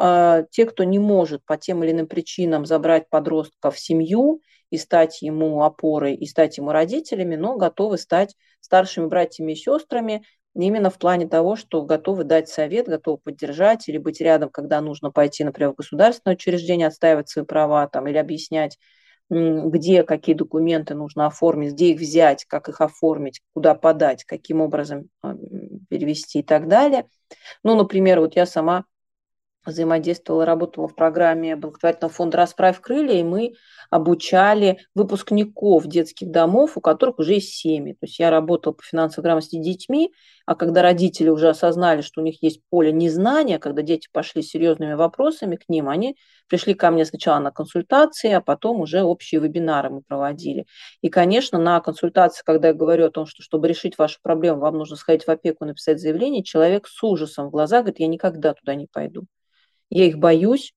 те, 0.52 0.66
кто 0.66 0.84
не 0.84 1.00
может 1.00 1.44
по 1.44 1.56
тем 1.56 1.82
или 1.82 1.90
иным 1.90 2.06
причинам 2.06 2.64
забрать 2.64 3.10
подростка 3.10 3.72
в 3.72 3.78
семью 3.80 4.40
и 4.70 4.78
стать 4.78 5.22
ему 5.22 5.62
опорой, 5.62 6.14
и 6.14 6.26
стать 6.26 6.58
ему 6.58 6.72
родителями, 6.72 7.36
но 7.36 7.56
готовы 7.56 7.98
стать 7.98 8.34
старшими 8.60 9.06
братьями 9.06 9.52
и 9.52 9.56
сестрами 9.56 10.24
именно 10.54 10.90
в 10.90 10.98
плане 10.98 11.28
того, 11.28 11.56
что 11.56 11.82
готовы 11.82 12.24
дать 12.24 12.48
совет, 12.48 12.88
готовы 12.88 13.18
поддержать 13.18 13.88
или 13.88 13.98
быть 13.98 14.20
рядом, 14.20 14.48
когда 14.50 14.80
нужно 14.80 15.10
пойти, 15.10 15.44
например, 15.44 15.72
в 15.72 15.76
государственное 15.76 16.34
учреждение, 16.34 16.88
отстаивать 16.88 17.28
свои 17.28 17.44
права 17.44 17.86
там, 17.88 18.06
или 18.06 18.16
объяснять, 18.16 18.78
где 19.28 20.04
какие 20.04 20.34
документы 20.34 20.94
нужно 20.94 21.26
оформить, 21.26 21.72
где 21.72 21.90
их 21.90 22.00
взять, 22.00 22.44
как 22.44 22.68
их 22.68 22.80
оформить, 22.80 23.40
куда 23.54 23.74
подать, 23.74 24.24
каким 24.24 24.60
образом 24.60 25.08
а, 25.20 25.34
перевести 25.90 26.40
и 26.40 26.42
так 26.42 26.68
далее. 26.68 27.06
Ну, 27.64 27.74
например, 27.74 28.20
вот 28.20 28.36
я 28.36 28.46
сама 28.46 28.84
взаимодействовала, 29.66 30.44
работала 30.44 30.88
в 30.88 30.94
программе 30.94 31.56
благотворительного 31.56 32.12
фонда 32.12 32.38
«Расправь 32.38 32.80
крылья», 32.80 33.14
и 33.14 33.22
мы 33.22 33.54
обучали 33.90 34.78
выпускников 34.94 35.86
детских 35.86 36.30
домов, 36.30 36.76
у 36.76 36.80
которых 36.80 37.18
уже 37.18 37.34
есть 37.34 37.54
семьи. 37.54 37.92
То 37.92 38.06
есть 38.06 38.18
я 38.18 38.30
работала 38.30 38.72
по 38.72 38.82
финансовой 38.82 39.24
грамотности 39.24 39.56
с 39.56 39.64
детьми, 39.64 40.12
а 40.46 40.54
когда 40.54 40.82
родители 40.82 41.28
уже 41.28 41.48
осознали, 41.48 42.02
что 42.02 42.20
у 42.20 42.24
них 42.24 42.42
есть 42.42 42.60
поле 42.70 42.92
незнания, 42.92 43.58
когда 43.58 43.82
дети 43.82 44.08
пошли 44.12 44.42
с 44.42 44.48
серьезными 44.50 44.94
вопросами 44.94 45.56
к 45.56 45.68
ним, 45.68 45.88
они 45.88 46.16
пришли 46.48 46.74
ко 46.74 46.90
мне 46.90 47.04
сначала 47.04 47.40
на 47.40 47.50
консультации, 47.50 48.32
а 48.32 48.40
потом 48.40 48.80
уже 48.80 49.02
общие 49.02 49.40
вебинары 49.40 49.90
мы 49.90 50.02
проводили. 50.02 50.66
И, 51.02 51.08
конечно, 51.08 51.58
на 51.58 51.80
консультации, 51.80 52.42
когда 52.44 52.68
я 52.68 52.74
говорю 52.74 53.06
о 53.06 53.10
том, 53.10 53.26
что 53.26 53.42
чтобы 53.42 53.68
решить 53.68 53.98
вашу 53.98 54.18
проблему, 54.22 54.60
вам 54.60 54.78
нужно 54.78 54.96
сходить 54.96 55.26
в 55.26 55.28
опеку, 55.30 55.64
написать 55.64 56.00
заявление, 56.00 56.44
человек 56.44 56.86
с 56.86 57.02
ужасом 57.02 57.48
в 57.48 57.50
глазах 57.50 57.82
говорит, 57.82 58.00
я 58.00 58.06
никогда 58.06 58.54
туда 58.54 58.74
не 58.74 58.86
пойду. 58.86 59.26
Я 59.90 60.06
их 60.06 60.18
боюсь, 60.18 60.74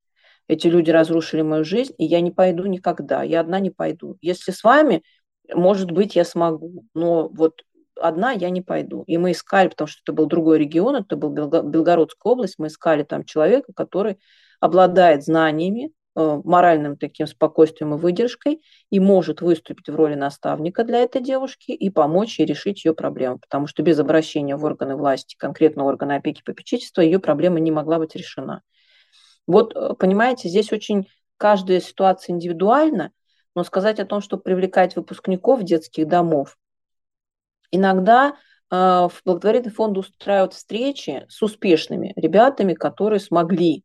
эти 0.47 0.67
люди 0.67 0.89
разрушили 0.91 1.41
мою 1.43 1.63
жизнь, 1.63 1.93
и 1.97 2.05
я 2.05 2.21
не 2.21 2.31
пойду 2.31 2.65
никогда, 2.65 3.23
я 3.23 3.39
одна 3.39 3.59
не 3.59 3.69
пойду. 3.69 4.17
Если 4.21 4.51
с 4.51 4.63
вами, 4.63 5.03
может 5.53 5.91
быть, 5.91 6.15
я 6.15 6.25
смогу, 6.25 6.85
но 6.93 7.29
вот 7.29 7.61
одна 7.95 8.31
я 8.31 8.49
не 8.49 8.61
пойду. 8.61 9.03
И 9.07 9.17
мы 9.17 9.31
искали, 9.31 9.69
потому 9.69 9.87
что 9.87 10.01
это 10.03 10.13
был 10.13 10.25
другой 10.25 10.57
регион, 10.57 10.95
это 10.95 11.15
был 11.15 11.29
Белгородская 11.29 12.31
область, 12.31 12.55
мы 12.57 12.67
искали 12.67 13.03
там 13.03 13.23
человека, 13.25 13.73
который 13.75 14.17
обладает 14.59 15.23
знаниями, 15.23 15.91
э, 16.15 16.41
моральным 16.43 16.97
таким 16.97 17.27
спокойствием 17.27 17.93
и 17.93 17.97
выдержкой 17.97 18.61
и 18.89 18.99
может 18.99 19.41
выступить 19.41 19.87
в 19.89 19.95
роли 19.95 20.15
наставника 20.15 20.83
для 20.83 20.99
этой 20.99 21.21
девушки 21.21 21.71
и 21.71 21.89
помочь 21.89 22.39
ей 22.39 22.45
решить 22.45 22.83
ее 22.83 22.93
проблему, 22.93 23.39
потому 23.39 23.67
что 23.67 23.83
без 23.83 23.99
обращения 23.99 24.55
в 24.55 24.63
органы 24.65 24.95
власти, 24.95 25.35
конкретно 25.37 25.85
органы 25.85 26.13
опеки 26.13 26.41
и 26.41 26.43
попечительства, 26.43 27.01
ее 27.01 27.19
проблема 27.19 27.59
не 27.59 27.71
могла 27.71 27.99
быть 27.99 28.15
решена. 28.15 28.63
Вот, 29.49 29.75
э, 29.75 29.95
понимаете, 29.97 30.47
здесь 30.47 30.71
очень 30.71 31.07
каждая 31.37 31.79
ситуация 31.79 32.33
индивидуальна, 32.35 33.11
но 33.55 33.63
сказать 33.63 33.99
о 33.99 34.05
том, 34.05 34.21
что 34.21 34.37
привлекать 34.37 34.95
выпускников 34.95 35.63
детских 35.63 36.07
домов, 36.07 36.55
иногда 37.71 38.35
э, 38.69 38.75
в 38.75 39.21
благотворительный 39.25 39.73
фонд 39.73 39.97
устраивают 39.97 40.53
встречи 40.53 41.25
с 41.29 41.41
успешными 41.41 42.13
ребятами, 42.15 42.75
которые 42.75 43.19
смогли 43.19 43.83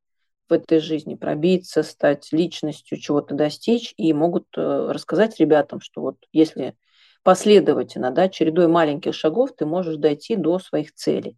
в 0.51 0.53
этой 0.53 0.81
жизни 0.81 1.15
пробиться, 1.15 1.83
стать 1.83 2.29
личностью, 2.31 3.01
чего-то 3.01 3.35
достичь, 3.35 3.95
и 3.97 4.13
могут 4.13 4.45
э, 4.59 4.61
рассказать 4.61 5.41
ребятам, 5.41 5.81
что 5.81 6.03
вот 6.03 6.17
если 6.31 6.77
последовательно, 7.25 8.13
да, 8.13 8.29
чередой 8.29 8.69
маленьких 8.69 9.15
шагов 9.15 9.51
ты 9.57 9.67
можешь 9.67 9.97
дойти 9.97 10.37
до 10.37 10.61
своих 10.61 10.95
целей. 10.95 11.37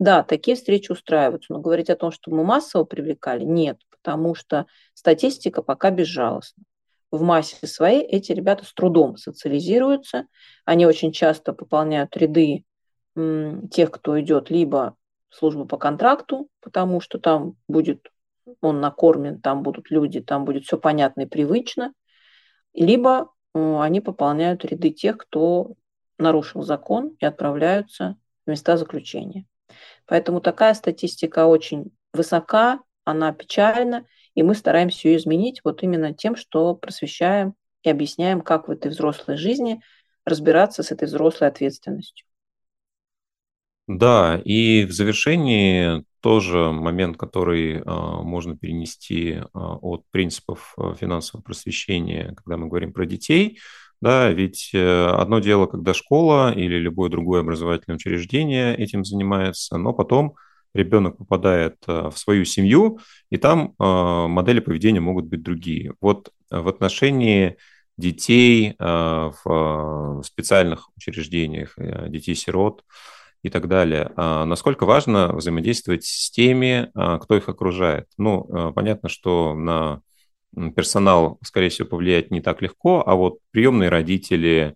Да, 0.00 0.24
такие 0.24 0.56
встречи 0.56 0.90
устраиваются, 0.90 1.52
но 1.52 1.60
говорить 1.60 1.90
о 1.90 1.96
том, 1.96 2.10
что 2.10 2.30
мы 2.30 2.42
массово 2.42 2.84
привлекали, 2.84 3.44
нет, 3.44 3.78
потому 3.90 4.34
что 4.34 4.66
статистика 4.94 5.62
пока 5.62 5.90
безжалостна. 5.90 6.64
В 7.12 7.22
массе 7.22 7.66
своей 7.66 8.02
эти 8.02 8.32
ребята 8.32 8.64
с 8.64 8.72
трудом 8.72 9.16
социализируются, 9.16 10.26
они 10.64 10.86
очень 10.86 11.12
часто 11.12 11.52
пополняют 11.52 12.16
ряды 12.16 12.64
тех, 13.14 13.90
кто 13.90 14.20
идет 14.20 14.50
либо 14.50 14.96
в 15.28 15.36
службу 15.36 15.66
по 15.66 15.78
контракту, 15.78 16.48
потому 16.60 17.00
что 17.00 17.18
там 17.18 17.54
будет 17.68 18.10
он 18.60 18.80
накормлен, 18.80 19.40
там 19.40 19.62
будут 19.62 19.90
люди, 19.90 20.20
там 20.20 20.44
будет 20.44 20.64
все 20.64 20.78
понятно 20.78 21.22
и 21.22 21.26
привычно, 21.26 21.92
либо 22.74 23.30
они 23.56 24.00
пополняют 24.00 24.64
ряды 24.64 24.90
тех, 24.90 25.18
кто 25.18 25.72
нарушил 26.18 26.62
закон 26.62 27.16
и 27.18 27.24
отправляются 27.24 28.16
в 28.44 28.50
места 28.50 28.76
заключения. 28.76 29.46
Поэтому 30.06 30.40
такая 30.40 30.74
статистика 30.74 31.46
очень 31.46 31.92
высока, 32.12 32.80
она 33.04 33.32
печальна, 33.32 34.06
и 34.34 34.42
мы 34.42 34.54
стараемся 34.54 35.08
ее 35.08 35.16
изменить 35.16 35.60
вот 35.64 35.82
именно 35.82 36.12
тем, 36.12 36.36
что 36.36 36.74
просвещаем 36.74 37.54
и 37.82 37.90
объясняем, 37.90 38.40
как 38.40 38.68
в 38.68 38.70
этой 38.70 38.90
взрослой 38.90 39.36
жизни 39.36 39.80
разбираться 40.24 40.82
с 40.82 40.90
этой 40.90 41.06
взрослой 41.06 41.48
ответственностью. 41.48 42.26
Да, 43.88 44.40
и 44.44 44.84
в 44.84 44.92
завершении 44.92 46.04
тоже 46.20 46.72
момент, 46.72 47.16
который 47.16 47.82
а, 47.86 48.20
можно 48.22 48.56
перенести 48.56 49.38
а, 49.54 49.76
от 49.76 50.02
принципов 50.10 50.74
а, 50.76 50.94
финансового 50.94 51.44
просвещения, 51.44 52.34
когда 52.36 52.56
мы 52.56 52.66
говорим 52.66 52.92
про 52.92 53.06
детей. 53.06 53.60
Да, 54.00 54.28
ведь 54.30 54.70
э, 54.74 55.06
одно 55.06 55.38
дело, 55.38 55.66
когда 55.66 55.94
школа 55.94 56.52
или 56.52 56.76
любое 56.76 57.08
другое 57.08 57.40
образовательное 57.40 57.96
учреждение 57.96 58.76
этим 58.76 59.06
занимается, 59.06 59.78
но 59.78 59.94
потом 59.94 60.34
ребенок 60.74 61.16
попадает 61.16 61.76
в 61.86 62.12
свою 62.14 62.44
семью, 62.44 62.98
и 63.30 63.38
там 63.38 63.74
модели 63.78 64.60
поведения 64.60 65.00
могут 65.00 65.24
быть 65.24 65.42
другие. 65.42 65.94
Вот 66.02 66.28
в 66.50 66.68
отношении 66.68 67.56
детей 67.96 68.76
в 68.78 70.22
специальных 70.24 70.90
учреждениях, 70.96 71.78
э, 71.78 72.10
детей-сирот, 72.10 72.82
и 73.46 73.48
так 73.48 73.68
далее. 73.68 74.10
А 74.16 74.44
насколько 74.44 74.86
важно 74.86 75.32
взаимодействовать 75.32 76.04
с 76.04 76.32
теми, 76.32 76.90
а, 76.94 77.18
кто 77.18 77.36
их 77.36 77.48
окружает? 77.48 78.08
Ну, 78.18 78.44
а, 78.50 78.72
понятно, 78.72 79.08
что 79.08 79.54
на 79.54 80.00
персонал, 80.74 81.38
скорее 81.44 81.68
всего, 81.68 81.86
повлиять 81.86 82.32
не 82.32 82.40
так 82.40 82.60
легко, 82.60 83.04
а 83.06 83.14
вот 83.14 83.38
приемные 83.52 83.88
родители, 83.88 84.74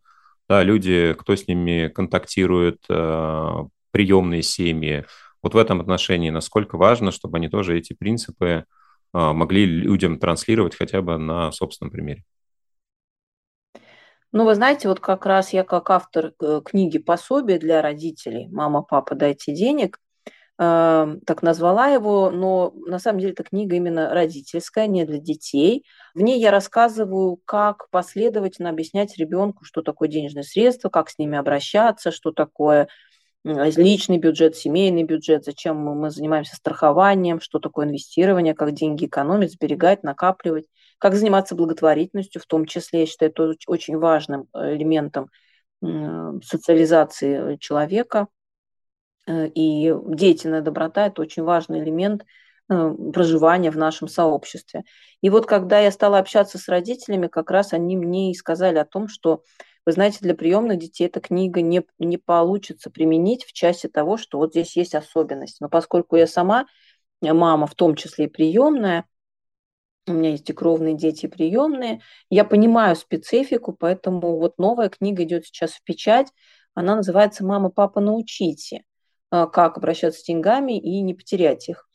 да, 0.49 0.63
люди, 0.63 1.17
кто 1.19 1.35
с 1.35 1.49
ними 1.49 1.89
контактирует, 1.89 2.87
приемные 2.87 4.43
семьи, 4.43 5.05
вот 5.43 5.55
в 5.55 5.57
этом 5.57 5.81
отношении 5.81 6.31
насколько 6.31 6.77
важно, 6.77 7.11
чтобы 7.11 7.39
они 7.39 7.49
тоже 7.49 7.79
эти 7.79 7.95
принципы 7.95 8.67
могли 9.13 9.65
людям 9.65 10.19
транслировать 10.19 10.77
хотя 10.77 11.01
бы 11.01 11.17
на 11.17 11.51
собственном 11.51 11.91
примере? 11.91 12.25
Ну, 14.33 14.45
вы 14.45 14.55
знаете, 14.55 14.89
вот 14.89 15.01
как 15.01 15.27
раз 15.27 15.53
я 15.53 15.65
как 15.65 15.91
автор 15.91 16.33
э, 16.41 16.61
книги 16.65 16.99
«Пособие 16.99 17.59
для 17.59 17.83
родителей. 17.83 18.47
Мама, 18.49 18.83
папа, 18.83 19.17
дайте 19.17 19.53
денег», 19.53 19.99
э, 20.57 21.17
так 21.27 21.43
назвала 21.43 21.89
его, 21.89 22.31
но 22.31 22.73
на 22.87 23.01
самом 23.01 23.19
деле 23.19 23.33
эта 23.33 23.43
книга 23.43 23.75
именно 23.75 24.15
родительская, 24.15 24.87
не 24.87 25.05
для 25.05 25.19
детей. 25.19 25.85
В 26.15 26.21
ней 26.21 26.41
я 26.41 26.53
рассказываю, 26.53 27.41
как 27.45 27.91
последовательно 27.91 28.71
объяснять 28.71 29.19
ребенку, 29.19 29.65
что 29.65 29.83
такое 29.83 30.09
денежные 30.09 30.45
средства, 30.45 30.91
как 30.91 31.11
с 31.11 31.19
ними 31.19 31.37
обращаться, 31.37 32.13
что 32.13 32.31
такое 32.31 32.87
личный 33.43 34.19
бюджет, 34.19 34.55
семейный 34.55 35.03
бюджет, 35.03 35.45
зачем 35.45 35.77
мы 35.77 36.11
занимаемся 36.11 36.55
страхованием, 36.57 37.41
что 37.41 37.59
такое 37.59 37.87
инвестирование, 37.87 38.55
как 38.55 38.73
деньги 38.73 39.07
экономить, 39.07 39.53
сберегать, 39.53 40.03
накапливать, 40.03 40.67
как 41.01 41.17
заниматься 41.17 41.57
благотворительностью, 41.57 42.41
в 42.41 42.47
том 42.47 42.67
числе, 42.67 43.01
я 43.01 43.07
считаю, 43.07 43.33
это 43.33 43.55
очень 43.67 43.99
важным 43.99 44.47
э, 44.55 44.77
элементом 44.77 45.29
социализации 45.83 47.57
человека. 47.57 48.29
Э, 49.27 49.49
и 49.49 49.95
деятельная 50.09 50.61
доброта– 50.61 51.07
это 51.09 51.23
очень 51.23 51.43
важный 51.43 51.81
элемент 51.81 52.25
э, 52.69 52.95
проживания 53.13 53.71
в 53.71 53.77
нашем 53.77 54.09
сообществе. 54.09 54.85
И 55.21 55.31
вот 55.31 55.47
когда 55.47 55.79
я 55.79 55.91
стала 55.91 56.19
общаться 56.19 56.59
с 56.59 56.69
родителями, 56.69 57.29
как 57.29 57.51
раз 57.51 57.73
они 57.73 57.97
мне 57.97 58.31
и 58.31 58.35
сказали 58.35 58.79
о 58.79 58.85
том, 58.85 59.09
что 59.09 59.43
вы 59.87 59.93
знаете, 59.93 60.19
для 60.21 60.35
приемных 60.35 60.79
детей 60.79 61.07
эта 61.07 61.21
книга 61.21 61.63
не, 61.63 61.83
не 61.99 62.19
получится 62.19 62.91
применить 62.91 63.45
в 63.45 63.53
части 63.53 63.87
того, 63.87 64.19
что 64.19 64.39
вот 64.39 64.51
здесь 64.51 64.77
есть 64.77 64.95
особенность. 64.95 65.61
Но 65.61 65.69
поскольку 65.69 66.17
я 66.17 66.27
сама 66.27 66.67
э, 67.23 67.33
мама, 67.33 67.67
в 67.67 67.75
том 67.75 67.95
числе 67.95 68.27
и 68.27 68.29
приемная, 68.29 69.07
у 70.07 70.13
меня 70.13 70.31
есть 70.31 70.49
и 70.51 70.53
кровные 70.53 70.95
дети, 70.95 71.27
и 71.27 71.29
приемные, 71.29 72.01
я 72.31 72.45
понимаю 72.45 72.97
специфику, 72.97 73.73
поэтому 73.73 74.39
вот 74.39 74.59
новая 74.59 74.89
книга 74.89 75.23
идет 75.23 75.47
сейчас 75.47 75.73
в 75.73 75.83
печать, 75.85 76.29
она 76.75 76.97
называется 76.97 77.45
«Мама, 77.45 77.71
папа, 77.71 78.01
научите», 78.01 78.85
э, 79.31 79.47
как 79.53 79.77
обращаться 79.77 80.21
с 80.21 80.25
деньгами 80.25 80.79
и 80.79 81.01
не 81.03 81.15
потерять 81.15 81.69
их. 81.69 81.89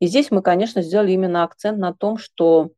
И 0.00 0.06
здесь 0.06 0.30
мы, 0.30 0.42
конечно, 0.42 0.82
сделали 0.82 1.12
именно 1.12 1.44
акцент 1.44 1.78
на 1.78 1.92
том, 1.92 2.18
что 2.18 2.70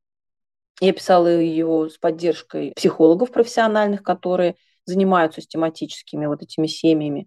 я 0.81 0.93
писала 0.93 1.29
ее 1.29 1.89
с 1.91 1.99
поддержкой 1.99 2.73
психологов 2.77 3.33
профессиональных, 3.33 4.03
которые 4.03 4.57
занимаются 4.85 5.41
систематическими 5.41 6.27
вот 6.27 6.43
этими 6.43 6.67
семьями. 6.67 7.27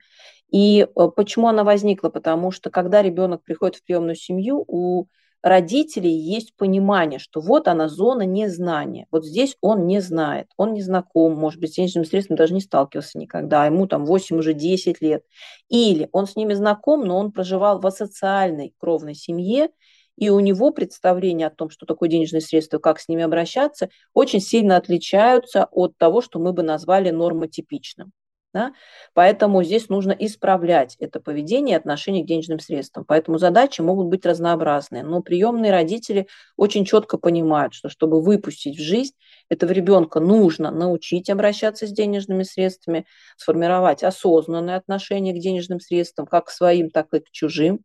И 0.52 0.82
э, 0.82 1.08
почему 1.16 1.48
она 1.48 1.64
возникла? 1.64 2.10
Потому 2.10 2.52
что 2.52 2.70
когда 2.70 3.02
ребенок 3.02 3.44
приходит 3.44 3.78
в 3.78 3.84
приемную 3.84 4.16
семью, 4.16 4.64
у 4.68 5.06
родителей 5.41 6.12
есть 6.12 6.56
понимание, 6.56 7.19
что 7.19 7.41
вот 7.41 7.67
она 7.67 7.88
зона 7.88 8.23
незнания. 8.23 9.08
Вот 9.12 9.25
здесь 9.25 9.58
он 9.62 9.88
не 9.88 9.99
знает, 10.02 10.47
он 10.58 10.73
не 10.73 10.82
знаком, 10.82 11.36
может 11.36 11.60
быть, 11.60 11.71
с 11.71 11.75
денежными 11.75 12.06
средствами 12.06 12.38
даже 12.38 12.54
не 12.54 12.62
сталкивался 12.62 13.17
никогда, 13.17 13.65
ему 13.65 13.88
там 13.88 14.06
8, 14.06 14.38
уже 14.39 14.54
10 14.54 15.02
лет. 15.02 15.23
Или 15.69 16.10
он 16.12 16.28
с 16.28 16.36
ними 16.36 16.54
знаком, 16.54 17.02
но 17.06 17.17
он 17.17 17.32
проживал 17.32 17.80
в 17.80 17.88
асоциальной 17.88 18.73
кровной 18.80 19.15
семье, 19.15 19.69
и 20.17 20.30
у 20.30 20.39
него 20.41 20.71
представление 20.71 21.47
о 21.47 21.52
том, 21.52 21.69
что 21.69 21.86
такое 21.86 22.10
денежные 22.10 22.41
средства, 22.41 22.78
как 22.80 22.99
с 22.99 23.08
ними 23.08 23.23
обращаться, 23.23 23.89
очень 24.13 24.41
сильно 24.41 24.75
отличаются 24.75 25.65
от 25.71 25.97
того, 25.97 26.21
что 26.21 26.39
мы 26.39 26.52
бы 26.52 26.62
назвали 26.63 27.10
нормотипичным. 27.10 28.12
Да? 28.52 28.74
Поэтому 29.14 29.64
здесь 29.64 29.90
нужно 29.90 30.12
исправлять 30.12 30.96
это 31.00 31.20
поведение 31.20 31.76
и 31.76 31.78
отношение 31.78 32.24
к 32.24 32.28
денежным 32.28 32.60
средствам. 32.60 33.06
Поэтому 33.06 33.38
задачи 33.38 33.82
могут 33.82 34.08
быть 34.08 34.26
разнообразные. 34.26 35.04
Но 35.04 35.22
приемные 35.22 35.72
родители 35.72 36.28
очень 36.58 36.84
четко 36.84 37.20
понимают, 37.20 37.76
что 37.76 37.90
чтобы 37.90 38.22
выпустить 38.24 38.78
в 38.78 38.82
жизнь 38.82 39.14
этого 39.50 39.72
ребенка, 39.72 40.20
нужно 40.20 40.72
научить 40.72 41.30
обращаться 41.30 41.86
с 41.86 41.92
денежными 41.92 42.42
средствами, 42.42 43.06
сформировать 43.38 44.04
осознанное 44.04 44.78
отношение 44.78 45.36
к 45.36 45.40
денежным 45.40 45.80
средствам, 45.80 46.26
как 46.26 46.46
к 46.46 46.50
своим, 46.50 46.90
так 46.90 47.14
и 47.14 47.20
к 47.20 47.30
чужим, 47.30 47.82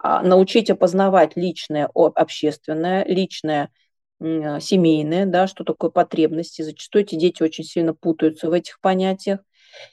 а, 0.00 0.22
научить 0.22 0.68
опознавать 0.70 1.36
личное, 1.36 1.88
общественное, 1.94 3.04
личное, 3.04 3.70
семейное, 4.20 5.26
да, 5.26 5.46
что 5.46 5.62
такое 5.62 5.90
потребности. 5.90 6.62
Зачастую 6.62 7.04
эти 7.04 7.14
дети 7.14 7.42
очень 7.42 7.62
сильно 7.62 7.94
путаются 7.94 8.48
в 8.50 8.52
этих 8.52 8.80
понятиях. 8.80 9.40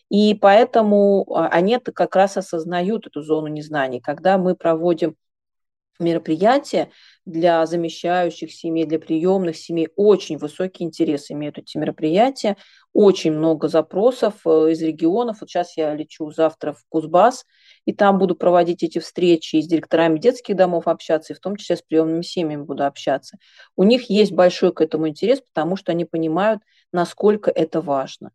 И 0.09 0.33
поэтому 0.35 1.25
а, 1.33 1.47
они 1.47 1.73
это 1.73 1.91
как 1.91 2.15
раз 2.15 2.37
осознают, 2.37 3.07
эту 3.07 3.21
зону 3.21 3.47
незнаний. 3.47 3.99
Когда 4.01 4.37
мы 4.37 4.55
проводим 4.55 5.15
мероприятия 5.99 6.91
для 7.25 7.65
замещающих 7.65 8.51
семей, 8.51 8.85
для 8.85 8.99
приемных 8.99 9.57
семей, 9.57 9.89
очень 9.95 10.37
высокий 10.37 10.83
интерес 10.83 11.31
имеют 11.31 11.57
эти 11.57 11.77
мероприятия, 11.77 12.57
очень 12.93 13.31
много 13.31 13.67
запросов 13.67 14.35
э, 14.45 14.71
из 14.71 14.81
регионов. 14.81 15.37
Вот 15.41 15.49
сейчас 15.49 15.77
я 15.77 15.93
лечу 15.95 16.29
завтра 16.31 16.73
в 16.73 16.83
Кузбасс, 16.89 17.45
и 17.85 17.93
там 17.93 18.17
буду 18.17 18.35
проводить 18.35 18.83
эти 18.83 18.99
встречи 18.99 19.55
и 19.55 19.61
с 19.61 19.67
директорами 19.67 20.19
детских 20.19 20.55
домов 20.55 20.87
общаться, 20.87 21.33
и 21.33 21.35
в 21.35 21.39
том 21.39 21.55
числе 21.55 21.77
с 21.77 21.81
приемными 21.81 22.21
семьями 22.21 22.63
буду 22.63 22.85
общаться. 22.85 23.37
У 23.75 23.83
них 23.83 24.09
есть 24.09 24.33
большой 24.33 24.73
к 24.73 24.81
этому 24.81 25.07
интерес, 25.07 25.41
потому 25.41 25.75
что 25.75 25.91
они 25.91 26.05
понимают, 26.05 26.61
насколько 26.91 27.51
это 27.51 27.81
важно. 27.81 28.31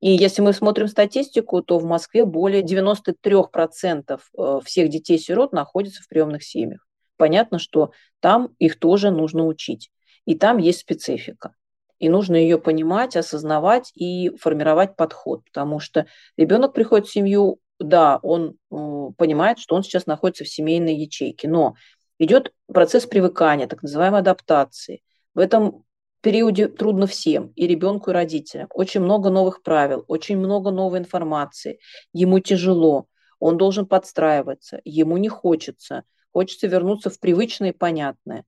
И 0.00 0.10
если 0.10 0.42
мы 0.42 0.52
смотрим 0.52 0.88
статистику, 0.88 1.62
то 1.62 1.78
в 1.78 1.84
Москве 1.84 2.24
более 2.24 2.62
93% 2.62 4.20
э, 4.38 4.60
всех 4.64 4.88
детей-сирот 4.90 5.52
находятся 5.52 6.02
в 6.02 6.08
приемных 6.08 6.42
семьях. 6.42 6.86
Понятно, 7.16 7.58
что 7.58 7.92
там 8.20 8.54
их 8.58 8.78
тоже 8.78 9.10
нужно 9.10 9.46
учить. 9.46 9.90
И 10.26 10.34
там 10.34 10.58
есть 10.58 10.80
специфика. 10.80 11.54
И 11.98 12.08
нужно 12.08 12.36
ее 12.36 12.58
понимать, 12.58 13.16
осознавать 13.16 13.92
и 13.94 14.30
формировать 14.40 14.96
подход, 14.96 15.44
потому 15.44 15.80
что 15.80 16.06
ребенок 16.36 16.74
приходит 16.74 17.06
в 17.06 17.12
семью, 17.12 17.60
да, 17.78 18.18
он 18.22 18.56
э, 18.70 19.10
понимает, 19.16 19.58
что 19.58 19.74
он 19.74 19.82
сейчас 19.82 20.06
находится 20.06 20.44
в 20.44 20.48
семейной 20.48 20.96
ячейке, 20.96 21.48
но 21.48 21.76
идет 22.18 22.52
процесс 22.66 23.06
привыкания, 23.06 23.66
так 23.66 23.82
называемой 23.82 24.20
адаптации. 24.20 25.02
В 25.34 25.38
этом 25.38 25.84
периоде 26.24 26.68
трудно 26.68 27.06
всем, 27.06 27.48
и 27.54 27.66
ребенку, 27.66 28.10
и 28.10 28.14
родителям. 28.14 28.66
Очень 28.70 29.02
много 29.02 29.30
новых 29.30 29.62
правил, 29.62 30.04
очень 30.08 30.38
много 30.38 30.70
новой 30.70 30.98
информации. 30.98 31.78
Ему 32.12 32.40
тяжело, 32.40 33.06
он 33.38 33.58
должен 33.58 33.86
подстраиваться, 33.86 34.80
ему 34.84 35.18
не 35.18 35.28
хочется, 35.28 36.04
хочется 36.32 36.66
вернуться 36.66 37.10
в 37.10 37.20
привычное 37.20 37.70
и 37.70 37.76
понятное. 37.76 38.44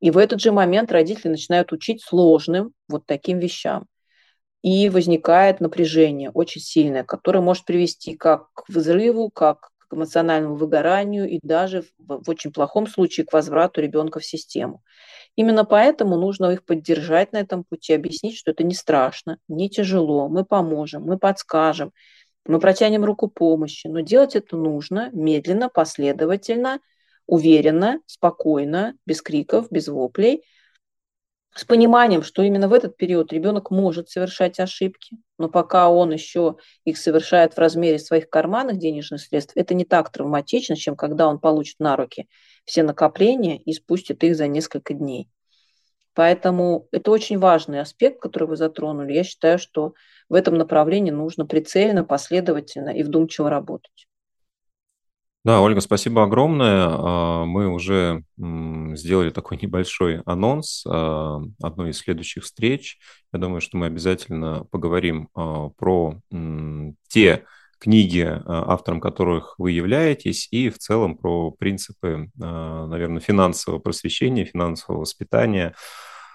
И 0.00 0.10
в 0.10 0.18
этот 0.18 0.40
же 0.40 0.52
момент 0.52 0.92
родители 0.92 1.28
начинают 1.28 1.72
учить 1.72 2.02
сложным 2.02 2.72
вот 2.88 3.06
таким 3.06 3.40
вещам 3.40 3.86
и 4.62 4.88
возникает 4.88 5.60
напряжение 5.60 6.30
очень 6.30 6.60
сильное, 6.60 7.02
которое 7.02 7.40
может 7.40 7.64
привести 7.64 8.14
как 8.14 8.52
к 8.52 8.68
взрыву, 8.68 9.30
как 9.30 9.70
к 9.88 9.94
эмоциональному 9.94 10.54
выгоранию 10.54 11.28
и 11.28 11.40
даже 11.42 11.82
в, 11.98 12.24
в 12.24 12.30
очень 12.30 12.52
плохом 12.52 12.86
случае 12.86 13.26
к 13.26 13.32
возврату 13.32 13.80
ребенка 13.80 14.20
в 14.20 14.24
систему. 14.24 14.82
Именно 15.36 15.64
поэтому 15.64 16.16
нужно 16.16 16.52
их 16.52 16.64
поддержать 16.64 17.32
на 17.32 17.38
этом 17.38 17.64
пути, 17.64 17.92
объяснить, 17.92 18.36
что 18.36 18.50
это 18.50 18.64
не 18.64 18.74
страшно, 18.74 19.38
не 19.48 19.68
тяжело, 19.68 20.28
мы 20.28 20.44
поможем, 20.44 21.04
мы 21.04 21.18
подскажем, 21.18 21.92
мы 22.46 22.58
протянем 22.58 23.04
руку 23.04 23.28
помощи, 23.28 23.86
но 23.86 24.00
делать 24.00 24.34
это 24.34 24.56
нужно 24.56 25.10
медленно, 25.12 25.68
последовательно, 25.68 26.80
уверенно, 27.26 28.00
спокойно, 28.06 28.94
без 29.06 29.22
криков, 29.22 29.70
без 29.70 29.88
воплей– 29.88 30.42
с 31.56 31.64
пониманием, 31.64 32.22
что 32.22 32.42
именно 32.42 32.68
в 32.68 32.74
этот 32.74 32.98
период 32.98 33.32
ребенок 33.32 33.70
может 33.70 34.10
совершать 34.10 34.60
ошибки, 34.60 35.16
но 35.38 35.48
пока 35.48 35.88
он 35.88 36.12
еще 36.12 36.56
их 36.84 36.98
совершает 36.98 37.54
в 37.54 37.58
размере 37.58 37.98
своих 37.98 38.28
карманных 38.28 38.78
денежных 38.78 39.22
средств, 39.22 39.52
это 39.56 39.72
не 39.72 39.86
так 39.86 40.12
травматично, 40.12 40.76
чем 40.76 40.96
когда 40.96 41.26
он 41.26 41.38
получит 41.38 41.80
на 41.80 41.96
руки 41.96 42.28
все 42.66 42.82
накопления 42.82 43.58
и 43.58 43.72
спустит 43.72 44.22
их 44.22 44.36
за 44.36 44.48
несколько 44.48 44.92
дней. 44.92 45.30
Поэтому 46.12 46.88
это 46.92 47.10
очень 47.10 47.38
важный 47.38 47.80
аспект, 47.80 48.20
который 48.20 48.48
вы 48.48 48.56
затронули. 48.56 49.14
Я 49.14 49.24
считаю, 49.24 49.58
что 49.58 49.94
в 50.28 50.34
этом 50.34 50.58
направлении 50.58 51.10
нужно 51.10 51.46
прицельно, 51.46 52.04
последовательно 52.04 52.90
и 52.90 53.02
вдумчиво 53.02 53.48
работать. 53.48 54.06
Да, 55.46 55.60
Ольга, 55.60 55.80
спасибо 55.80 56.24
огромное. 56.24 56.88
А, 56.90 57.44
мы 57.44 57.68
уже 57.68 58.24
сделали 58.36 59.30
такой 59.30 59.56
небольшой 59.62 60.20
анонс 60.26 60.84
а, 60.84 61.40
одной 61.62 61.90
из 61.90 61.98
следующих 61.98 62.42
встреч. 62.42 62.98
Я 63.32 63.38
думаю, 63.38 63.60
что 63.60 63.76
мы 63.76 63.86
обязательно 63.86 64.64
поговорим 64.72 65.28
а, 65.36 65.68
про 65.68 66.20
те 67.08 67.44
книги, 67.78 68.42
автором 68.44 69.00
которых 69.00 69.54
вы 69.58 69.70
являетесь, 69.70 70.48
и 70.50 70.68
в 70.68 70.78
целом 70.78 71.16
про 71.16 71.52
принципы, 71.52 72.30
наверное, 72.34 73.20
финансового 73.20 73.78
просвещения, 73.78 74.46
финансового 74.46 75.02
воспитания 75.02 75.74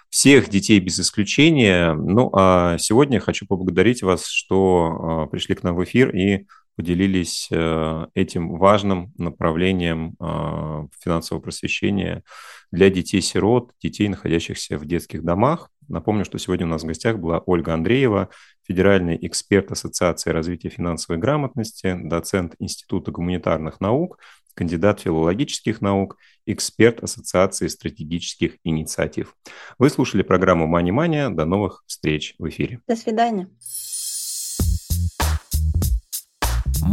всех 0.08 0.48
детей 0.48 0.78
без 0.78 1.00
исключения. 1.00 1.94
Ну, 1.94 2.30
а 2.32 2.78
сегодня 2.78 3.18
хочу 3.18 3.44
поблагодарить 3.46 4.02
вас, 4.02 4.26
что 4.26 5.28
пришли 5.32 5.56
к 5.56 5.64
нам 5.64 5.74
в 5.74 5.84
эфир 5.84 6.14
и 6.16 6.46
поделились 6.76 7.48
э, 7.50 8.06
этим 8.14 8.56
важным 8.56 9.12
направлением 9.18 10.16
э, 10.18 10.88
финансового 11.00 11.42
просвещения 11.42 12.22
для 12.70 12.90
детей-сирот, 12.90 13.72
детей, 13.82 14.08
находящихся 14.08 14.78
в 14.78 14.86
детских 14.86 15.22
домах. 15.22 15.70
Напомню, 15.88 16.24
что 16.24 16.38
сегодня 16.38 16.66
у 16.66 16.70
нас 16.70 16.82
в 16.82 16.86
гостях 16.86 17.18
была 17.18 17.42
Ольга 17.44 17.74
Андреева, 17.74 18.30
федеральный 18.66 19.18
эксперт 19.20 19.70
Ассоциации 19.72 20.30
развития 20.30 20.70
финансовой 20.70 21.20
грамотности, 21.20 21.98
доцент 22.02 22.54
Института 22.58 23.10
гуманитарных 23.10 23.80
наук, 23.80 24.18
кандидат 24.54 25.00
филологических 25.00 25.80
наук, 25.80 26.16
эксперт 26.46 27.02
Ассоциации 27.02 27.68
стратегических 27.68 28.56
инициатив. 28.64 29.34
Вы 29.78 29.90
слушали 29.90 30.22
программу 30.22 30.66
«Мани-мания». 30.66 31.30
До 31.30 31.44
новых 31.44 31.82
встреч 31.86 32.34
в 32.38 32.48
эфире. 32.48 32.80
До 32.86 32.96
свидания. 32.96 33.48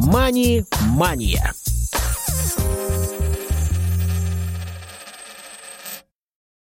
«Мани-мания». 0.06 1.54